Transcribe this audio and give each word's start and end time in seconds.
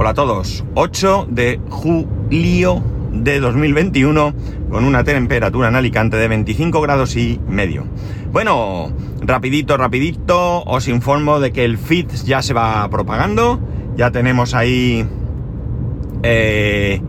Hola 0.00 0.10
a 0.10 0.14
todos. 0.14 0.64
8 0.76 1.28
de 1.30 1.60
julio 1.68 2.82
de 3.12 3.38
2021 3.38 4.34
con 4.70 4.84
una 4.86 5.04
temperatura 5.04 5.68
en 5.68 5.76
Alicante 5.76 6.16
de 6.16 6.26
25 6.26 6.80
grados 6.80 7.16
y 7.16 7.38
medio. 7.46 7.84
Bueno, 8.32 8.94
rapidito, 9.20 9.76
rapidito, 9.76 10.62
os 10.62 10.88
informo 10.88 11.38
de 11.38 11.52
que 11.52 11.66
el 11.66 11.76
feed 11.76 12.06
ya 12.24 12.40
se 12.40 12.54
va 12.54 12.88
propagando. 12.88 13.60
Ya 13.94 14.10
tenemos 14.10 14.54
ahí 14.54 15.04
eh, 16.22 17.02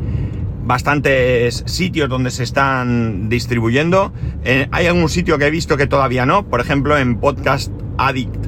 bastantes 0.65 1.63
sitios 1.67 2.09
donde 2.09 2.29
se 2.29 2.43
están 2.43 3.29
distribuyendo. 3.29 4.11
Eh, 4.43 4.67
hay 4.69 4.87
algún 4.87 5.07
sitio 5.07 5.37
que 5.37 5.45
he 5.45 5.51
visto 5.51 5.77
que 5.77 5.87
todavía 5.87 6.25
no. 6.25 6.45
Por 6.45 6.59
ejemplo, 6.59 6.97
en 6.97 7.21
Podcast 7.21 7.71
Addict 7.97 8.47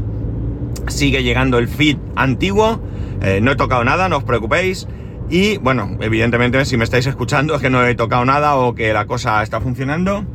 sigue 0.89 1.23
llegando 1.23 1.59
el 1.59 1.69
feed 1.69 1.95
antiguo 2.17 2.81
eh, 3.23 3.39
no 3.41 3.51
he 3.51 3.55
tocado 3.55 3.83
nada, 3.83 4.09
no 4.09 4.17
os 4.17 4.23
preocupéis. 4.23 4.87
Y 5.29 5.57
bueno, 5.57 5.97
evidentemente 6.01 6.63
si 6.65 6.77
me 6.77 6.83
estáis 6.83 7.07
escuchando 7.07 7.55
es 7.55 7.61
que 7.61 7.69
no 7.69 7.85
he 7.85 7.95
tocado 7.95 8.25
nada 8.25 8.55
o 8.55 8.75
que 8.75 8.93
la 8.93 9.05
cosa 9.05 9.41
está 9.41 9.61
funcionando. 9.61 10.25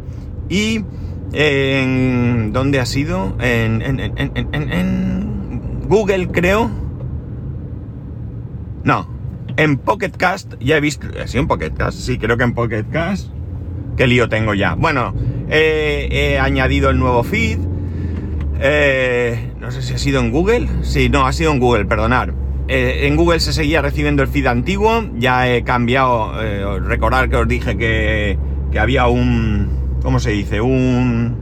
Y 0.49 0.85
en... 1.33 2.53
¿Dónde 2.53 2.81
ha 2.81 2.87
sido? 2.87 3.37
En, 3.41 3.83
en, 3.83 5.29
Google 5.87 6.29
creo. 6.29 6.71
No, 8.85 9.09
en 9.57 9.77
Pocket 9.79 10.11
Cast 10.11 10.55
ya 10.61 10.79
he 10.79 10.81
visto... 10.81 11.07
¿Sí 11.27 11.39
en 11.39 11.47
Pocket 11.47 11.71
Cast? 11.71 11.99
Sí, 11.99 12.19
creo 12.19 12.37
que 12.37 12.45
en 12.45 12.55
Pocket 12.55 12.85
Cast. 12.91 13.29
¿Qué 13.97 14.07
lío 14.07 14.29
tengo 14.29 14.55
ya? 14.55 14.75
Bueno, 14.75 15.15
he 15.51 16.39
añadido 16.41 16.91
el 16.91 16.99
nuevo 16.99 17.23
feed. 17.23 17.59
Eh, 18.61 19.53
no 19.61 19.71
sé 19.71 19.83
si 19.83 19.95
ha 19.95 19.99
sido 19.99 20.21
en 20.21 20.31
Google. 20.31 20.69
Sí, 20.83 21.09
no, 21.09 21.27
ha 21.27 21.33
sido 21.33 21.53
en 21.53 21.61
Google, 21.61 21.85
perdonad. 21.85 22.31
Eh, 22.69 23.07
en 23.07 23.17
Google 23.17 23.41
se 23.41 23.55
seguía 23.55 23.81
recibiendo 23.81 24.23
el 24.23 24.29
feed 24.29 24.47
antiguo, 24.47 25.03
ya 25.17 25.49
he 25.49 25.65
cambiado, 25.65 26.43
eh, 26.43 26.79
recordar 26.81 27.31
que 27.31 27.37
os 27.37 27.49
dije 27.49 27.79
que, 27.79 28.39
había 28.79 29.07
un, 29.07 29.99
¿cómo 30.03 30.21
se 30.21 30.33
dice? 30.33 30.61
Un, 30.61 31.39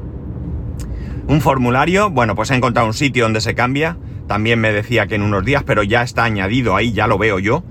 un 1.26 1.40
formulario, 1.40 2.10
bueno, 2.10 2.36
pues 2.36 2.52
he 2.52 2.54
encontrado 2.54 2.86
un 2.86 2.94
sitio 2.94 3.24
donde 3.24 3.40
se 3.40 3.56
cambia, 3.56 3.98
también 4.28 4.60
me 4.60 4.72
decía 4.72 5.08
que 5.08 5.16
en 5.16 5.22
unos 5.22 5.44
días, 5.44 5.64
pero 5.64 5.82
ya 5.82 6.02
está 6.02 6.22
añadido 6.22 6.76
ahí, 6.76 6.92
ya 6.92 7.08
lo 7.08 7.18
veo 7.18 7.40
yo. 7.40 7.64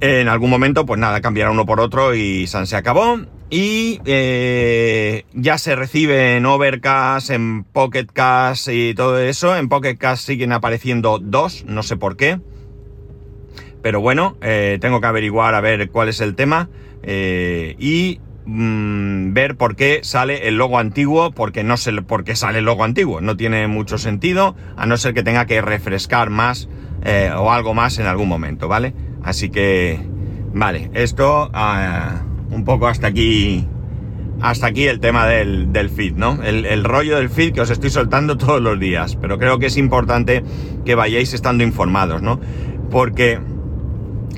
En 0.00 0.28
algún 0.28 0.50
momento, 0.50 0.84
pues 0.84 1.00
nada, 1.00 1.22
cambiará 1.22 1.50
uno 1.50 1.64
por 1.64 1.80
otro 1.80 2.14
y 2.14 2.46
San 2.46 2.66
se 2.66 2.76
acabó. 2.76 3.18
Y 3.48 4.00
eh, 4.06 5.24
ya 5.32 5.56
se 5.58 5.76
recibe 5.76 6.36
en 6.36 6.46
Overcast, 6.46 7.30
en 7.30 7.62
Pocketcast 7.62 8.68
y 8.68 8.94
todo 8.94 9.18
eso. 9.18 9.56
En 9.56 9.68
Pocketcast 9.68 10.26
siguen 10.26 10.52
apareciendo 10.52 11.18
dos, 11.20 11.64
no 11.66 11.82
sé 11.84 11.96
por 11.96 12.16
qué. 12.16 12.40
Pero 13.82 14.00
bueno, 14.00 14.36
eh, 14.40 14.78
tengo 14.80 15.00
que 15.00 15.06
averiguar 15.06 15.54
a 15.54 15.60
ver 15.60 15.90
cuál 15.90 16.08
es 16.08 16.20
el 16.20 16.34
tema. 16.34 16.68
Eh, 17.04 17.76
y 17.78 18.18
mm, 18.46 19.32
ver 19.32 19.56
por 19.56 19.76
qué 19.76 20.00
sale 20.02 20.48
el 20.48 20.56
logo 20.56 20.80
antiguo, 20.80 21.30
porque 21.30 21.62
no 21.62 21.76
sé 21.76 21.92
por 22.02 22.24
qué 22.24 22.34
sale 22.34 22.58
el 22.58 22.64
logo 22.64 22.82
antiguo. 22.82 23.20
No 23.20 23.36
tiene 23.36 23.68
mucho 23.68 23.96
sentido, 23.96 24.56
a 24.76 24.86
no 24.86 24.96
ser 24.96 25.14
que 25.14 25.22
tenga 25.22 25.46
que 25.46 25.60
refrescar 25.60 26.30
más 26.30 26.68
o 27.38 27.52
algo 27.52 27.72
más 27.72 28.00
en 28.00 28.06
algún 28.06 28.28
momento, 28.28 28.66
¿vale? 28.66 28.92
Así 29.22 29.50
que, 29.50 30.00
vale, 30.52 30.90
esto... 30.94 31.48
Ah, 31.54 32.24
un 32.50 32.64
poco 32.64 32.86
hasta 32.86 33.06
aquí, 33.06 33.66
hasta 34.40 34.66
aquí 34.66 34.86
el 34.86 35.00
tema 35.00 35.26
del, 35.26 35.90
feed, 35.90 36.14
¿no? 36.14 36.42
El, 36.42 36.84
rollo 36.84 37.16
del 37.16 37.30
feed 37.30 37.52
que 37.52 37.60
os 37.60 37.70
estoy 37.70 37.90
soltando 37.90 38.36
todos 38.36 38.60
los 38.60 38.78
días, 38.78 39.16
pero 39.16 39.38
creo 39.38 39.58
que 39.58 39.66
es 39.66 39.76
importante 39.76 40.42
que 40.84 40.94
vayáis 40.94 41.34
estando 41.34 41.64
informados, 41.64 42.22
¿no? 42.22 42.40
Porque, 42.90 43.40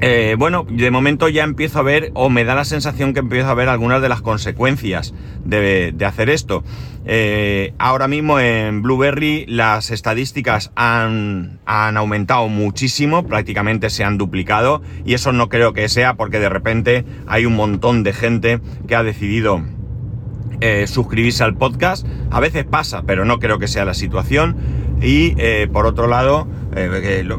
eh, 0.01 0.37
bueno, 0.39 0.65
de 0.69 0.91
momento 0.91 1.29
ya 1.29 1.43
empiezo 1.43 1.81
a 1.81 1.83
ver, 1.83 2.13
o 2.15 2.31
me 2.31 2.45
da 2.45 2.55
la 2.55 2.65
sensación 2.65 3.15
que 3.15 3.21
empiezo 3.21 3.49
a 3.49 3.55
ver 3.55 3.69
algunas 3.69 4.01
de 4.01 4.09
las 4.09 4.23
consecuencias 4.23 5.13
de, 5.45 5.95
hacer 6.07 6.31
esto. 6.31 6.63
Eh, 7.05 7.75
ahora 7.79 8.07
mismo 8.07 8.39
en 8.39 8.83
Blueberry 8.83 9.47
las 9.47 9.91
estadísticas 9.91 10.71
han, 10.77 11.59
han, 11.65 11.97
aumentado 11.97 12.49
muchísimo, 12.49 13.27
prácticamente 13.27 13.91
se 13.91 14.05
han 14.05 14.19
duplicado 14.19 14.83
y 15.05 15.15
eso 15.15 15.33
no 15.33 15.49
creo 15.49 15.73
que 15.73 15.89
sea 15.89 16.15
porque 16.15 16.39
de 16.39 16.49
repente 16.49 17.05
hay 17.27 17.47
un 17.47 17.57
montón 17.57 18.03
de 18.03 18.13
gente 18.13 18.61
que 18.87 18.95
ha 18.95 19.03
decidido 19.03 19.63
eh, 20.61 20.89
suscribirse 20.89 21.45
al 21.45 21.55
podcast. 21.55 22.07
A 22.31 22.41
veces 22.41 22.65
pasa, 22.65 23.03
pero 23.07 23.25
no 23.25 23.39
creo 23.39 23.59
que 23.59 23.69
sea 23.69 23.85
la 23.85 23.95
situación. 23.95 24.57
Y 25.01 25.35
eh, 25.39 25.69
por 25.73 25.87
otro 25.87 26.07
lado, 26.07 26.47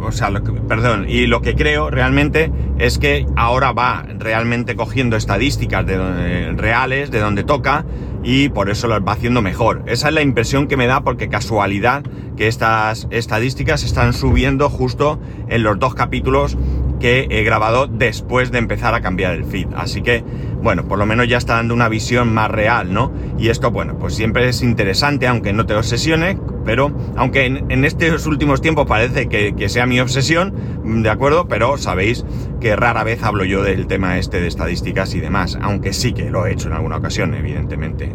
o 0.01 0.11
sea, 0.11 0.31
perdón, 0.67 1.05
y 1.07 1.27
lo 1.27 1.41
que 1.41 1.55
creo 1.55 1.89
realmente 1.89 2.51
es 2.77 2.97
que 2.97 3.25
ahora 3.35 3.71
va 3.71 4.05
realmente 4.17 4.75
cogiendo 4.75 5.15
estadísticas 5.15 5.85
de, 5.85 6.53
reales 6.53 7.11
de 7.11 7.19
donde 7.19 7.43
toca 7.43 7.85
y 8.23 8.49
por 8.49 8.69
eso 8.69 8.87
lo 8.87 9.03
va 9.03 9.13
haciendo 9.13 9.41
mejor. 9.41 9.83
Esa 9.85 10.09
es 10.09 10.13
la 10.13 10.21
impresión 10.21 10.67
que 10.67 10.77
me 10.77 10.87
da 10.87 11.03
porque 11.03 11.29
casualidad 11.29 12.03
que 12.35 12.47
estas 12.47 13.07
estadísticas 13.11 13.83
están 13.83 14.13
subiendo 14.13 14.69
justo 14.69 15.19
en 15.47 15.63
los 15.63 15.79
dos 15.79 15.93
capítulos 15.95 16.57
que 16.99 17.27
he 17.29 17.43
grabado 17.43 17.87
después 17.87 18.51
de 18.51 18.57
empezar 18.57 18.93
a 18.93 19.01
cambiar 19.01 19.33
el 19.33 19.45
feed. 19.45 19.67
Así 19.75 20.01
que, 20.01 20.23
bueno, 20.61 20.87
por 20.87 20.97
lo 20.97 21.05
menos 21.05 21.27
ya 21.27 21.37
está 21.37 21.55
dando 21.55 21.73
una 21.73 21.89
visión 21.89 22.33
más 22.33 22.51
real, 22.51 22.93
¿no? 22.93 23.11
Y 23.37 23.49
esto, 23.49 23.71
bueno, 23.71 23.97
pues 23.97 24.15
siempre 24.15 24.47
es 24.49 24.61
interesante, 24.61 25.27
aunque 25.27 25.53
no 25.53 25.65
te 25.65 25.73
obsesione, 25.73 26.37
pero 26.65 26.91
aunque 27.15 27.45
en, 27.45 27.85
estos 27.85 28.25
últimos 28.25 28.61
tiempos 28.61 28.85
parece 28.85 29.27
que, 29.27 29.55
que, 29.55 29.69
sea 29.69 29.85
mi 29.85 29.99
obsesión, 29.99 30.53
¿de 30.83 31.09
acuerdo? 31.09 31.47
Pero 31.47 31.77
sabéis 31.77 32.25
que 32.59 32.75
rara 32.75 33.03
vez 33.03 33.23
hablo 33.23 33.45
yo 33.45 33.63
del 33.63 33.87
tema 33.87 34.17
este 34.17 34.41
de 34.41 34.47
estadísticas 34.47 35.15
y 35.15 35.19
demás, 35.19 35.57
aunque 35.61 35.93
sí 35.93 36.13
que 36.13 36.29
lo 36.29 36.45
he 36.45 36.53
hecho 36.53 36.67
en 36.67 36.73
alguna 36.73 36.97
ocasión, 36.97 37.33
evidentemente. 37.33 38.11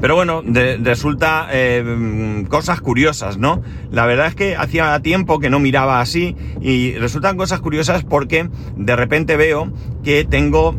Pero 0.00 0.14
bueno, 0.14 0.42
resulta 0.44 1.48
eh, 1.50 2.44
cosas 2.48 2.80
curiosas, 2.80 3.38
¿no? 3.38 3.62
La 3.90 4.06
verdad 4.06 4.28
es 4.28 4.34
que 4.34 4.56
hacía 4.56 4.98
tiempo 5.00 5.38
que 5.38 5.50
no 5.50 5.58
miraba 5.58 6.00
así 6.00 6.36
y 6.60 6.94
resultan 6.94 7.36
cosas 7.36 7.60
curiosas 7.60 8.04
porque 8.04 8.48
de 8.76 8.96
repente 8.96 9.36
veo 9.36 9.72
que 10.04 10.24
tengo 10.24 10.76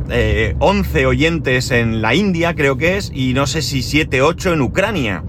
11 0.59 1.01
eh, 1.01 1.05
oyentes 1.05 1.71
en 1.71 2.01
la 2.01 2.15
India, 2.15 2.55
creo 2.55 2.77
que 2.77 2.97
es, 2.97 3.11
y 3.13 3.33
no 3.33 3.47
sé 3.47 3.61
si 3.61 3.81
7, 3.81 4.21
8 4.21 4.53
en 4.53 4.61
Ucrania. 4.61 5.23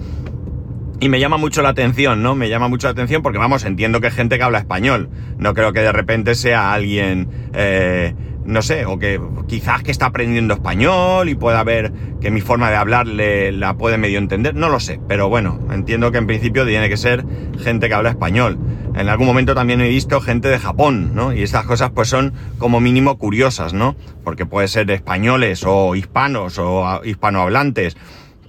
Y 1.00 1.08
me 1.08 1.18
llama 1.18 1.38
mucho 1.38 1.62
la 1.62 1.70
atención, 1.70 2.22
¿no? 2.22 2.34
Me 2.34 2.50
llama 2.50 2.68
mucho 2.68 2.86
la 2.86 2.92
atención 2.92 3.22
porque, 3.22 3.38
vamos, 3.38 3.64
entiendo 3.64 4.00
que 4.00 4.08
hay 4.08 4.12
gente 4.12 4.36
que 4.36 4.44
habla 4.44 4.58
español. 4.58 5.08
No 5.38 5.54
creo 5.54 5.72
que 5.72 5.80
de 5.80 5.92
repente 5.92 6.34
sea 6.34 6.74
alguien... 6.74 7.28
Eh, 7.54 8.14
no 8.50 8.62
sé, 8.62 8.84
o 8.84 8.98
que 8.98 9.20
quizás 9.46 9.82
que 9.82 9.90
está 9.90 10.06
aprendiendo 10.06 10.54
español 10.54 11.28
y 11.28 11.34
pueda 11.34 11.62
ver 11.62 11.92
que 12.20 12.30
mi 12.30 12.40
forma 12.40 12.68
de 12.68 12.76
hablar 12.76 13.06
la 13.06 13.74
puede 13.74 13.96
medio 13.96 14.18
entender, 14.18 14.54
no 14.54 14.68
lo 14.68 14.80
sé, 14.80 15.00
pero 15.08 15.28
bueno, 15.28 15.60
entiendo 15.72 16.10
que 16.10 16.18
en 16.18 16.26
principio 16.26 16.66
tiene 16.66 16.88
que 16.88 16.96
ser 16.96 17.24
gente 17.58 17.88
que 17.88 17.94
habla 17.94 18.10
español. 18.10 18.58
En 18.94 19.08
algún 19.08 19.26
momento 19.26 19.54
también 19.54 19.80
he 19.80 19.88
visto 19.88 20.20
gente 20.20 20.48
de 20.48 20.58
Japón, 20.58 21.12
¿no? 21.14 21.32
Y 21.32 21.42
estas 21.42 21.64
cosas 21.64 21.90
pues 21.90 22.08
son 22.08 22.34
como 22.58 22.80
mínimo 22.80 23.18
curiosas, 23.18 23.72
¿no? 23.72 23.94
Porque 24.24 24.46
puede 24.46 24.66
ser 24.66 24.90
españoles 24.90 25.62
o 25.64 25.94
hispanos 25.94 26.58
o 26.58 27.00
hispanohablantes 27.04 27.96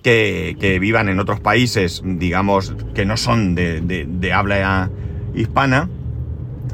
que, 0.02 0.58
que 0.60 0.80
vivan 0.80 1.10
en 1.10 1.20
otros 1.20 1.40
países, 1.40 2.02
digamos, 2.04 2.74
que 2.96 3.06
no 3.06 3.18
son 3.18 3.54
de 3.54 4.34
habla 4.34 4.90
hispana 5.36 5.90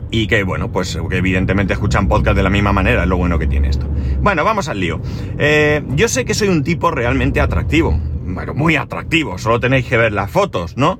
y 0.09 0.28
que, 0.28 0.44
bueno, 0.44 0.72
pues 0.72 0.97
que 1.09 1.18
evidentemente 1.18 1.73
escuchan 1.73 2.07
podcast 2.07 2.38
de 2.38 2.44
la 2.44 2.50
misma 2.50 2.72
manera, 2.72 3.03
es 3.03 3.09
lo 3.09 3.18
bueno 3.18 3.38
que 3.40 3.47
tiene 3.47 3.69
esto. 3.69 3.88
Bueno, 4.22 4.44
vamos 4.44 4.69
al 4.69 4.79
lío. 4.79 5.01
Eh, 5.38 5.84
yo 5.95 6.07
sé 6.07 6.25
que 6.25 6.34
soy 6.34 6.47
un 6.47 6.63
tipo 6.63 6.91
realmente 6.91 7.41
atractivo, 7.41 8.00
bueno, 8.25 8.53
muy 8.53 8.75
atractivo, 8.75 9.38
solo 9.38 9.59
tenéis 9.59 9.85
que 9.85 9.97
ver 9.97 10.13
las 10.13 10.31
fotos, 10.31 10.78
¿no? 10.78 11.00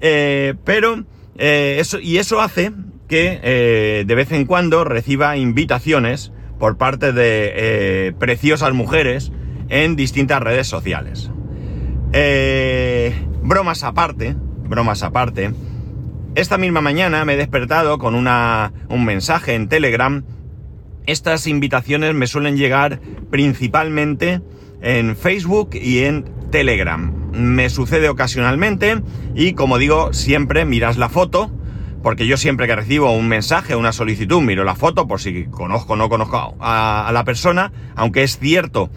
Eh, 0.00 0.54
pero, 0.64 1.04
eh, 1.36 1.76
eso, 1.80 1.98
y 1.98 2.18
eso 2.18 2.40
hace 2.40 2.72
que 3.08 4.04
de 4.06 4.14
vez 4.14 4.32
en 4.32 4.44
cuando 4.44 4.82
reciba 4.82 5.36
invitaciones 5.36 6.32
por 6.58 6.78
parte 6.78 7.12
de 7.12 8.14
preciosas 8.18 8.72
mujeres 8.72 9.30
en 9.68 9.94
distintas 9.94 10.42
redes 10.42 10.66
sociales. 10.66 11.30
bromas 13.42 13.84
aparte, 13.84 14.34
bromas 14.68 15.02
aparte, 15.02 15.52
esta 16.34 16.58
misma 16.58 16.80
mañana 16.80 17.24
me 17.24 17.34
he 17.34 17.36
despertado 17.36 17.98
con 17.98 18.14
una, 18.14 18.72
un 18.88 19.04
mensaje 19.04 19.54
en 19.54 19.68
Telegram. 19.68 20.24
Estas 21.06 21.46
invitaciones 21.46 22.14
me 22.14 22.26
suelen 22.26 22.56
llegar 22.56 23.00
principalmente 23.30 24.40
en 24.82 25.16
Facebook 25.16 25.70
y 25.74 26.00
en 26.04 26.24
Telegram. 26.50 27.12
Me 27.32 27.70
sucede 27.70 28.08
ocasionalmente 28.08 29.00
y 29.34 29.52
como 29.52 29.78
digo, 29.78 30.12
siempre 30.12 30.64
miras 30.64 30.96
la 30.96 31.08
foto, 31.08 31.52
porque 32.02 32.26
yo 32.26 32.36
siempre 32.36 32.66
que 32.66 32.76
recibo 32.76 33.12
un 33.12 33.28
mensaje, 33.28 33.76
una 33.76 33.92
solicitud, 33.92 34.42
miro 34.42 34.64
la 34.64 34.74
foto 34.74 35.06
por 35.06 35.20
si 35.20 35.44
conozco 35.46 35.92
o 35.92 35.96
no 35.96 36.08
conozco 36.08 36.56
a, 36.58 37.06
a 37.06 37.12
la 37.12 37.24
persona, 37.24 37.72
aunque 37.94 38.24
es 38.24 38.38
cierto. 38.38 38.90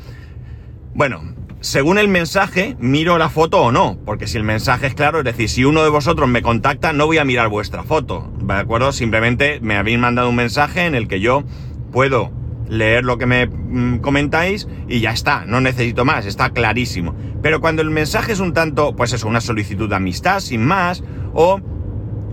Bueno, 0.95 1.36
según 1.59 1.97
el 1.97 2.07
mensaje, 2.07 2.75
miro 2.79 3.17
la 3.17 3.29
foto 3.29 3.61
o 3.61 3.71
no, 3.71 3.97
porque 4.05 4.27
si 4.27 4.37
el 4.37 4.43
mensaje 4.43 4.87
es 4.87 4.93
claro, 4.93 5.19
es 5.19 5.25
decir, 5.25 5.49
si 5.49 5.65
uno 5.65 5.83
de 5.83 5.89
vosotros 5.89 6.29
me 6.29 6.41
contacta, 6.41 6.93
no 6.93 7.07
voy 7.07 7.17
a 7.17 7.25
mirar 7.25 7.49
vuestra 7.49 7.83
foto, 7.83 8.31
¿de 8.39 8.53
acuerdo? 8.53 8.91
Simplemente 8.91 9.59
me 9.61 9.75
habéis 9.75 9.97
mandado 9.97 10.29
un 10.29 10.35
mensaje 10.35 10.85
en 10.85 10.93
el 10.93 11.07
que 11.07 11.19
yo 11.19 11.43
puedo 11.91 12.31
leer 12.69 13.05
lo 13.05 13.17
que 13.17 13.25
me 13.25 13.47
mm, 13.47 13.99
comentáis 13.99 14.67
y 14.87 14.99
ya 14.99 15.11
está, 15.11 15.45
no 15.45 15.59
necesito 15.59 16.05
más, 16.05 16.25
está 16.25 16.51
clarísimo. 16.51 17.15
Pero 17.41 17.59
cuando 17.59 17.81
el 17.81 17.89
mensaje 17.89 18.33
es 18.33 18.39
un 18.39 18.53
tanto, 18.53 18.95
pues 18.95 19.13
eso, 19.13 19.27
una 19.27 19.41
solicitud 19.41 19.89
de 19.89 19.95
amistad, 19.95 20.39
sin 20.41 20.63
más, 20.63 21.03
o 21.33 21.59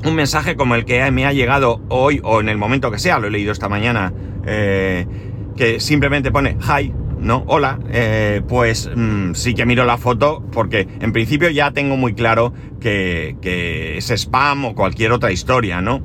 un 0.04 0.14
mensaje 0.14 0.54
como 0.54 0.74
el 0.74 0.84
que 0.84 1.10
me 1.10 1.24
ha 1.24 1.32
llegado 1.32 1.80
hoy 1.88 2.20
o 2.22 2.40
en 2.40 2.48
el 2.48 2.58
momento 2.58 2.90
que 2.90 2.98
sea, 2.98 3.18
lo 3.18 3.28
he 3.28 3.30
leído 3.30 3.52
esta 3.52 3.68
mañana, 3.68 4.12
eh, 4.46 5.06
que 5.56 5.80
simplemente 5.80 6.30
pone 6.30 6.58
hi, 6.60 6.92
¿no? 7.24 7.42
Hola, 7.46 7.80
eh, 7.90 8.42
pues 8.46 8.90
mm, 8.94 9.32
sí 9.34 9.54
que 9.54 9.66
miro 9.66 9.84
la 9.84 9.96
foto 9.96 10.44
porque 10.52 10.86
en 11.00 11.12
principio 11.12 11.50
ya 11.50 11.72
tengo 11.72 11.96
muy 11.96 12.14
claro 12.14 12.52
que, 12.80 13.96
es 13.96 14.10
spam 14.10 14.66
o 14.66 14.74
cualquier 14.74 15.10
otra 15.12 15.32
historia, 15.32 15.80
¿no? 15.80 16.02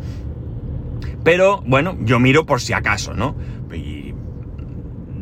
Pero 1.23 1.61
bueno, 1.65 1.97
yo 2.01 2.19
miro 2.19 2.45
por 2.45 2.61
si 2.61 2.73
acaso, 2.73 3.13
¿no? 3.13 3.35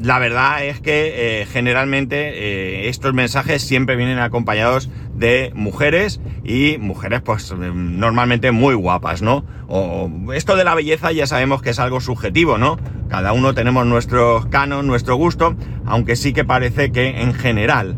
la 0.01 0.19
verdad 0.19 0.63
es 0.63 0.79
que 0.79 1.41
eh, 1.41 1.45
generalmente 1.47 2.29
eh, 2.29 2.87
estos 2.87 3.13
mensajes 3.15 3.63
siempre 3.63 3.95
vienen 3.95 4.19
acompañados 4.19 4.89
de 5.17 5.51
mujeres 5.55 6.21
y 6.43 6.77
mujeres 6.79 7.21
pues 7.21 7.53
normalmente 7.53 8.51
muy 8.51 8.75
guapas, 8.75 9.21
¿no? 9.21 9.43
O 9.67 10.09
esto 10.33 10.55
de 10.55 10.63
la 10.63 10.75
belleza 10.75 11.11
ya 11.11 11.27
sabemos 11.27 11.61
que 11.61 11.71
es 11.71 11.79
algo 11.79 11.99
subjetivo, 11.99 12.57
¿no? 12.57 12.77
Cada 13.09 13.33
uno 13.33 13.53
tenemos 13.53 13.85
nuestro 13.85 14.47
canon, 14.49 14.87
nuestro 14.87 15.15
gusto, 15.15 15.55
aunque 15.85 16.15
sí 16.15 16.33
que 16.33 16.45
parece 16.45 16.91
que 16.91 17.21
en 17.21 17.33
general 17.33 17.97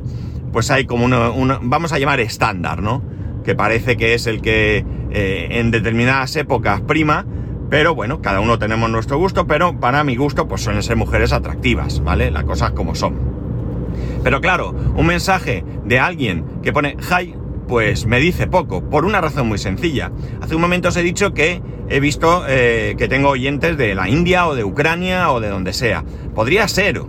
pues 0.51 0.71
hay 0.71 0.86
como 0.86 1.06
uno, 1.06 1.60
vamos 1.62 1.94
a 1.94 2.00
llamar 2.00 2.19
estándar, 2.19 2.81
¿no? 2.81 3.04
Que 3.44 3.54
parece 3.56 3.98
que 3.98 4.13
es 4.13 4.25
el 4.25 4.42
que 4.42 4.86
eh, 5.12 5.48
en 5.51 5.72
determinadas 5.72 6.36
épocas 6.36 6.81
prima 6.81 7.25
pero 7.69 7.94
bueno, 7.94 8.19
cada 8.22 8.39
uno 8.39 8.57
tenemos 8.57 8.89
nuestro 8.89 9.19
gusto, 9.19 9.45
pero 9.45 9.80
para 9.80 10.04
mi 10.04 10.15
gusto 10.15 10.48
pues 10.48 10.63
suelen 10.63 10.81
ser 10.81 10.95
mujeres 10.95 11.31
atractivas, 11.33 12.04
¿vale? 12.04 12.31
Las 12.31 12.44
cosas 12.44 12.72
como 12.72 12.95
son. 12.95 13.29
Pero 14.24 14.42
claro, 14.42 14.75
un 14.95 15.06
mensaje 15.06 15.63
de 15.86 16.00
alguien 16.00 16.45
que 16.62 16.74
pone 16.74 16.98
hi, 17.00 17.33
pues 17.68 18.06
me 18.06 18.19
dice 18.19 18.48
poco, 18.48 18.89
por 18.89 19.06
una 19.06 19.21
razón 19.21 19.48
muy 19.48 19.57
sencilla. 19.57 20.12
Hace 20.42 20.56
un 20.56 20.62
momento 20.62 20.89
os 20.89 20.98
he 20.98 21.04
dicho 21.04 21.33
que 21.33 21.62
he 21.88 22.00
visto 22.00 22.44
eh, 22.48 22.95
que 22.98 23.07
tengo 23.07 23.30
oyentes 23.30 23.77
de 23.77 23.95
la 23.95 24.10
India 24.10 24.48
o 24.48 24.56
de 24.56 24.63
Ucrania 24.63 25.31
o 25.31 25.39
de 25.39 25.50
donde 25.50 25.74
sea. 25.74 26.04
Podría 26.36 26.68
ser 26.68 27.01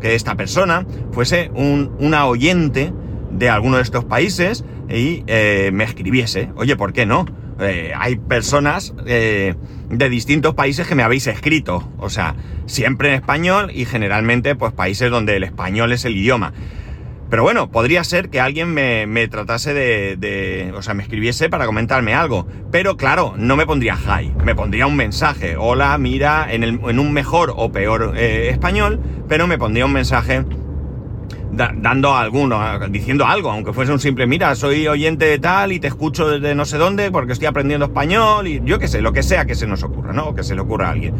que 0.00 0.14
esta 0.14 0.34
persona 0.34 0.86
fuese 1.12 1.50
un, 1.54 1.92
una 1.98 2.26
oyente 2.26 2.92
de 3.30 3.48
alguno 3.48 3.76
de 3.76 3.82
estos 3.82 4.04
países 4.04 4.64
y 4.88 5.22
eh, 5.26 5.70
me 5.72 5.84
escribiese. 5.84 6.50
Oye, 6.56 6.76
¿por 6.76 6.92
qué 6.92 7.06
no? 7.06 7.26
Eh, 7.60 7.92
hay 7.96 8.16
personas 8.16 8.94
eh, 9.06 9.54
de 9.88 10.08
distintos 10.08 10.54
países 10.54 10.86
que 10.86 10.94
me 10.94 11.02
habéis 11.02 11.26
escrito, 11.26 11.88
o 11.98 12.08
sea, 12.08 12.34
siempre 12.66 13.08
en 13.08 13.14
español 13.14 13.70
y 13.74 13.84
generalmente 13.84 14.54
pues 14.54 14.72
países 14.72 15.10
donde 15.10 15.36
el 15.36 15.44
español 15.44 15.92
es 15.92 16.04
el 16.04 16.16
idioma. 16.16 16.52
Pero 17.30 17.44
bueno, 17.44 17.70
podría 17.70 18.02
ser 18.02 18.28
que 18.28 18.40
alguien 18.40 18.74
me, 18.74 19.28
tratase 19.28 19.72
de, 19.72 20.72
o 20.74 20.82
sea, 20.82 20.94
me 20.94 21.04
escribiese 21.04 21.48
para 21.48 21.64
comentarme 21.64 22.12
algo. 22.12 22.48
Pero 22.72 22.96
claro, 22.96 23.34
no 23.36 23.54
me 23.54 23.66
pondría 23.66 23.96
hi, 23.96 24.32
me 24.44 24.56
pondría 24.56 24.88
un 24.88 24.96
mensaje. 24.96 25.56
Hola, 25.56 25.96
mira, 25.96 26.52
en, 26.52 26.64
en 26.64 26.98
un 26.98 27.12
mejor 27.12 27.52
o 27.54 27.70
peor 27.70 28.14
eh, 28.16 28.48
español, 28.48 29.00
pero 29.28 29.46
me 29.46 29.58
pondría 29.58 29.86
un 29.86 29.92
mensaje 29.92 30.44
dando 31.52 32.14
alguno, 32.14 32.60
diciendo 32.88 33.26
algo, 33.26 33.50
aunque 33.50 33.72
fuese 33.72 33.92
un 33.92 34.00
simple, 34.00 34.26
mira, 34.26 34.54
soy 34.54 34.86
oyente 34.86 35.24
de 35.26 35.38
tal 35.38 35.72
y 35.72 35.80
te 35.80 35.88
escucho 35.88 36.28
desde 36.28 36.54
no 36.54 36.64
sé 36.64 36.78
dónde 36.78 37.10
porque 37.10 37.32
estoy 37.32 37.46
aprendiendo 37.46 37.86
español 37.86 38.46
y 38.46 38.62
yo 38.64 38.78
qué 38.78 38.88
sé, 38.88 39.00
lo 39.00 39.12
que 39.12 39.22
sea 39.22 39.44
que 39.44 39.54
se 39.54 39.66
nos 39.66 39.82
ocurra, 39.82 40.12
¿no? 40.12 40.28
O 40.28 40.34
que 40.34 40.42
se 40.42 40.54
le 40.54 40.60
ocurra 40.60 40.88
a 40.88 40.92
alguien. 40.92 41.14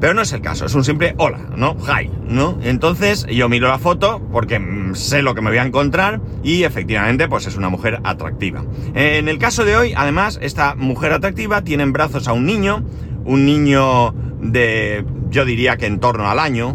Pero 0.00 0.14
no 0.14 0.22
es 0.22 0.32
el 0.32 0.40
caso, 0.40 0.66
es 0.66 0.74
un 0.74 0.82
simple 0.82 1.14
hola, 1.18 1.38
¿no? 1.56 1.76
Hi, 1.76 2.10
¿no? 2.26 2.58
Entonces 2.62 3.24
yo 3.26 3.48
miro 3.48 3.68
la 3.68 3.78
foto 3.78 4.20
porque 4.32 4.58
mm, 4.58 4.96
sé 4.96 5.22
lo 5.22 5.32
que 5.34 5.42
me 5.42 5.50
voy 5.50 5.58
a 5.58 5.64
encontrar 5.64 6.20
y 6.42 6.64
efectivamente 6.64 7.28
pues 7.28 7.46
es 7.46 7.56
una 7.56 7.68
mujer 7.68 8.00
atractiva. 8.02 8.64
En 8.94 9.28
el 9.28 9.38
caso 9.38 9.64
de 9.64 9.76
hoy, 9.76 9.94
además, 9.96 10.40
esta 10.42 10.74
mujer 10.74 11.12
atractiva 11.12 11.62
tiene 11.62 11.84
en 11.84 11.92
brazos 11.92 12.26
a 12.26 12.32
un 12.32 12.46
niño, 12.46 12.84
un 13.24 13.44
niño 13.46 14.12
de, 14.40 15.04
yo 15.30 15.44
diría 15.44 15.76
que 15.76 15.86
en 15.86 16.00
torno 16.00 16.28
al 16.28 16.40
año, 16.40 16.74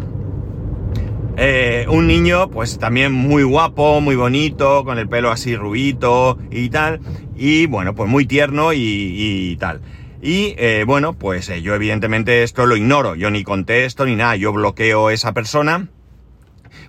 eh, 1.40 1.86
un 1.88 2.08
niño, 2.08 2.50
pues 2.50 2.80
también 2.80 3.12
muy 3.12 3.44
guapo, 3.44 4.00
muy 4.00 4.16
bonito, 4.16 4.84
con 4.84 4.98
el 4.98 5.08
pelo 5.08 5.30
así 5.30 5.54
rubito 5.54 6.36
y 6.50 6.68
tal. 6.68 7.00
Y 7.36 7.66
bueno, 7.66 7.94
pues 7.94 8.10
muy 8.10 8.26
tierno 8.26 8.72
y, 8.74 9.56
tal. 9.60 9.80
Y 10.20 10.56
eh, 10.58 10.82
bueno, 10.84 11.12
pues 11.12 11.48
eh, 11.48 11.62
yo 11.62 11.76
evidentemente 11.76 12.42
esto 12.42 12.66
lo 12.66 12.76
ignoro. 12.76 13.14
Yo 13.14 13.30
ni 13.30 13.44
contesto 13.44 14.04
ni 14.04 14.16
nada. 14.16 14.34
Yo 14.34 14.52
bloqueo 14.52 15.06
a 15.06 15.12
esa 15.12 15.32
persona. 15.32 15.86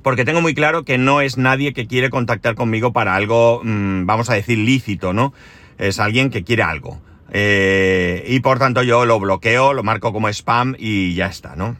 Porque 0.02 0.26
tengo 0.26 0.42
muy 0.42 0.56
claro 0.56 0.84
que 0.84 0.98
no 0.98 1.22
es 1.22 1.38
nadie 1.38 1.74
que 1.74 1.86
quiere 1.86 2.10
contactar 2.10 2.56
conmigo 2.56 2.92
para 2.92 3.14
algo, 3.14 3.62
mm, 3.64 4.08
vamos 4.08 4.32
a 4.32 4.34
decir, 4.34 4.58
lícito, 4.58 5.14
¿no? 5.14 5.32
Es 5.78 6.00
alguien 6.00 6.32
que 6.32 6.44
quiere 6.44 6.64
algo. 6.64 7.00
y 7.32 8.40
por 8.40 8.58
tanto 8.58 8.82
yo 8.82 9.06
lo 9.06 9.20
bloqueo, 9.20 9.74
lo 9.74 9.84
marco 9.84 10.12
como 10.12 10.28
spam 10.30 10.76
y 10.80 11.14
ya 11.14 11.28
está, 11.28 11.56
¿no? 11.56 11.76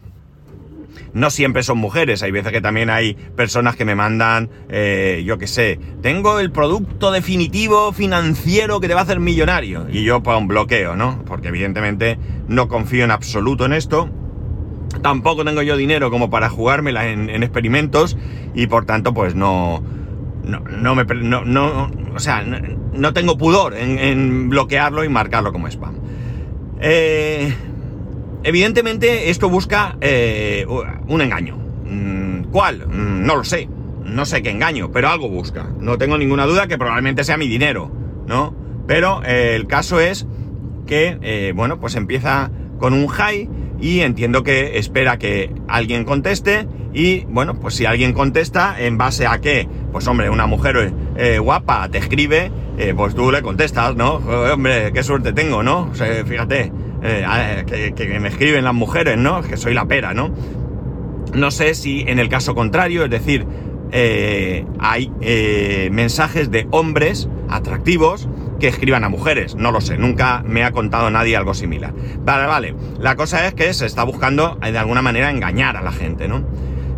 No 1.12 1.30
siempre 1.30 1.62
son 1.62 1.78
mujeres, 1.78 2.22
hay 2.22 2.30
veces 2.30 2.52
que 2.52 2.60
también 2.60 2.90
hay 2.90 3.14
personas 3.14 3.76
que 3.76 3.84
me 3.84 3.94
mandan, 3.94 4.50
eh, 4.68 5.22
yo 5.24 5.38
qué 5.38 5.46
sé, 5.46 5.78
tengo 6.02 6.40
el 6.40 6.50
producto 6.50 7.10
definitivo 7.10 7.92
financiero 7.92 8.80
que 8.80 8.88
te 8.88 8.94
va 8.94 9.00
a 9.00 9.02
hacer 9.04 9.20
millonario. 9.20 9.86
Y 9.90 10.04
yo 10.04 10.22
pues 10.22 10.36
un 10.38 10.48
bloqueo, 10.48 10.96
¿no? 10.96 11.24
Porque 11.26 11.48
evidentemente 11.48 12.18
no 12.48 12.68
confío 12.68 13.04
en 13.04 13.10
absoluto 13.10 13.64
en 13.64 13.72
esto. 13.72 14.10
Tampoco 15.02 15.44
tengo 15.44 15.62
yo 15.62 15.76
dinero 15.76 16.10
como 16.10 16.30
para 16.30 16.48
jugármela 16.50 17.08
en, 17.08 17.42
experimentos 17.42 18.16
y 18.54 18.66
por 18.66 18.86
tanto 18.86 19.14
pues 19.14 19.34
no, 19.34 19.82
no, 20.44 20.94
me, 20.94 21.04
no, 21.04 21.44
no 21.44 21.90
o 22.14 22.18
sea, 22.18 22.42
no, 22.42 23.12
tengo 23.12 23.38
pudor 23.38 23.74
en, 23.74 23.98
en, 23.98 24.48
bloquearlo 24.48 25.04
y 25.04 25.08
marcarlo 25.08 25.52
como 25.52 25.68
spam. 25.68 25.94
Eh, 26.80 27.54
Evidentemente 28.42 29.30
esto 29.30 29.50
busca 29.50 29.96
eh, 30.00 30.66
un 31.08 31.20
engaño. 31.20 31.56
Mm, 31.84 32.44
¿Cuál? 32.44 32.86
Mm, 32.86 33.26
no 33.26 33.36
lo 33.36 33.44
sé. 33.44 33.68
No 34.04 34.24
sé 34.24 34.42
qué 34.42 34.50
engaño, 34.50 34.90
pero 34.90 35.08
algo 35.08 35.28
busca. 35.28 35.68
No 35.78 35.98
tengo 35.98 36.16
ninguna 36.16 36.46
duda 36.46 36.66
que 36.66 36.78
probablemente 36.78 37.22
sea 37.22 37.36
mi 37.36 37.48
dinero, 37.48 37.92
¿no? 38.26 38.54
Pero 38.86 39.22
eh, 39.24 39.54
el 39.54 39.66
caso 39.66 40.00
es 40.00 40.26
que, 40.86 41.18
eh, 41.22 41.52
bueno, 41.54 41.78
pues 41.78 41.94
empieza 41.94 42.50
con 42.78 42.94
un 42.94 43.06
high 43.08 43.48
y 43.80 44.00
entiendo 44.00 44.42
que 44.42 44.78
espera 44.78 45.18
que 45.18 45.52
alguien 45.68 46.04
conteste 46.04 46.66
y, 46.92 47.24
bueno, 47.26 47.60
pues 47.60 47.74
si 47.74 47.86
alguien 47.86 48.14
contesta, 48.14 48.74
¿en 48.78 48.98
base 48.98 49.26
a 49.26 49.40
qué? 49.40 49.68
Pues 49.92 50.08
hombre, 50.08 50.28
una 50.28 50.46
mujer 50.46 50.92
guapa 51.40 51.88
te 51.88 51.98
escribe, 51.98 52.50
pues 52.96 53.14
tú 53.14 53.30
le 53.30 53.42
contestas, 53.42 53.94
¿no? 53.94 54.14
Hombre, 54.14 54.90
qué 54.92 55.02
suerte 55.02 55.32
tengo, 55.32 55.62
¿no? 55.62 55.92
Fíjate. 56.26 56.72
Eh, 57.02 57.94
que, 57.96 58.18
me 58.20 58.28
escriben 58.28 58.64
las 58.64 58.74
mujeres, 58.74 59.16
¿no? 59.16 59.42
Que 59.42 59.56
soy 59.56 59.74
la 59.74 59.86
pera, 59.86 60.12
¿no? 60.12 60.30
No 61.34 61.50
sé 61.50 61.74
si 61.74 62.04
en 62.06 62.18
el 62.18 62.28
caso 62.28 62.54
contrario, 62.54 63.04
es 63.04 63.10
decir, 63.10 63.46
eh, 63.92 64.66
hay 64.78 65.10
eh, 65.20 65.88
mensajes 65.92 66.50
de 66.50 66.66
hombres 66.70 67.28
atractivos 67.48 68.28
que 68.58 68.68
escriban 68.68 69.04
a 69.04 69.08
mujeres. 69.08 69.54
No 69.54 69.72
lo 69.72 69.80
sé, 69.80 69.96
nunca 69.96 70.42
me 70.46 70.64
ha 70.64 70.72
contado 70.72 71.10
nadie 71.10 71.36
algo 71.36 71.54
similar. 71.54 71.94
Vale, 72.18 72.46
vale. 72.46 72.74
La 72.98 73.16
cosa 73.16 73.46
es 73.46 73.54
que 73.54 73.72
se 73.72 73.86
está 73.86 74.04
buscando 74.04 74.56
de 74.56 74.76
alguna 74.76 75.00
manera 75.00 75.30
engañar 75.30 75.76
a 75.76 75.82
la 75.82 75.92
gente, 75.92 76.28
¿no? 76.28 76.44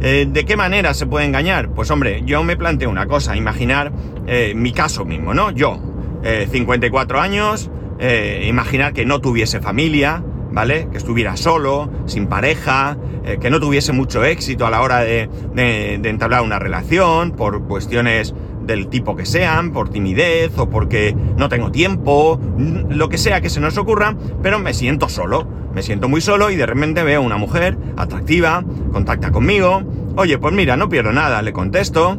¿De 0.00 0.44
qué 0.44 0.56
manera 0.56 0.94
se 0.94 1.06
puede 1.06 1.26
engañar? 1.26 1.68
Pues 1.68 1.88
hombre, 1.92 2.23
yo 2.25 2.42
me 2.42 2.56
planteo 2.56 2.90
una 2.90 3.06
cosa, 3.06 3.37
imaginar 3.37 3.92
mi 4.56 4.73
caso 4.73 5.04
mismo, 5.04 5.32
¿no? 5.32 5.52
Yo, 5.52 5.80
54 6.50 7.21
años, 7.21 7.71
eh, 8.04 8.47
imaginar 8.49 8.92
que 8.92 9.06
no 9.06 9.21
tuviese 9.21 9.61
familia, 9.61 10.25
¿vale? 10.50 10.88
Que 10.90 10.99
estuviera 10.99 11.37
solo, 11.37 11.88
sin 12.06 12.26
pareja, 12.26 12.97
eh, 13.25 13.38
que 13.40 13.49
no 13.49 13.61
tuviese 13.61 13.92
mucho 13.92 14.25
éxito 14.25 14.66
a 14.66 14.71
la 14.71 14.82
hora 14.82 14.99
de, 15.00 15.28
entablar 16.02 16.42
una 16.42 16.59
relación, 16.59 17.30
por 17.30 17.62
cuestiones 17.62 18.35
del 18.66 18.88
tipo 18.88 19.14
que 19.14 19.25
sean, 19.25 19.71
por 19.71 19.88
timidez 19.88 20.50
o 20.59 20.68
porque 20.68 21.14
no 21.37 21.49
tengo 21.49 21.71
tiempo, 21.71 22.40
lo 22.59 23.09
que 23.09 23.18
sea 23.18 23.40
que 23.40 23.50
se 23.50 23.61
nos 23.61 23.78
ocurra, 23.78 24.16
pero 24.42 24.59
me 24.59 24.75
siento 24.75 25.09
solo, 25.09 25.47
me 25.73 25.82
siento 25.82 26.09
muy 26.09 26.21
solo 26.21 26.50
y 26.50 26.56
de 26.56 26.66
repente 26.66 27.04
veo 27.04 27.23
una 27.23 27.37
mujer 27.37 27.78
atractiva, 27.97 28.64
contacta 28.92 29.30
conmigo, 29.30 29.82
oye, 30.16 30.38
pues 30.38 30.52
mira, 30.52 30.76
no 30.76 30.88
pierdo 30.88 31.12
nada, 31.12 31.40
le 31.42 31.52
contesto, 31.52 32.18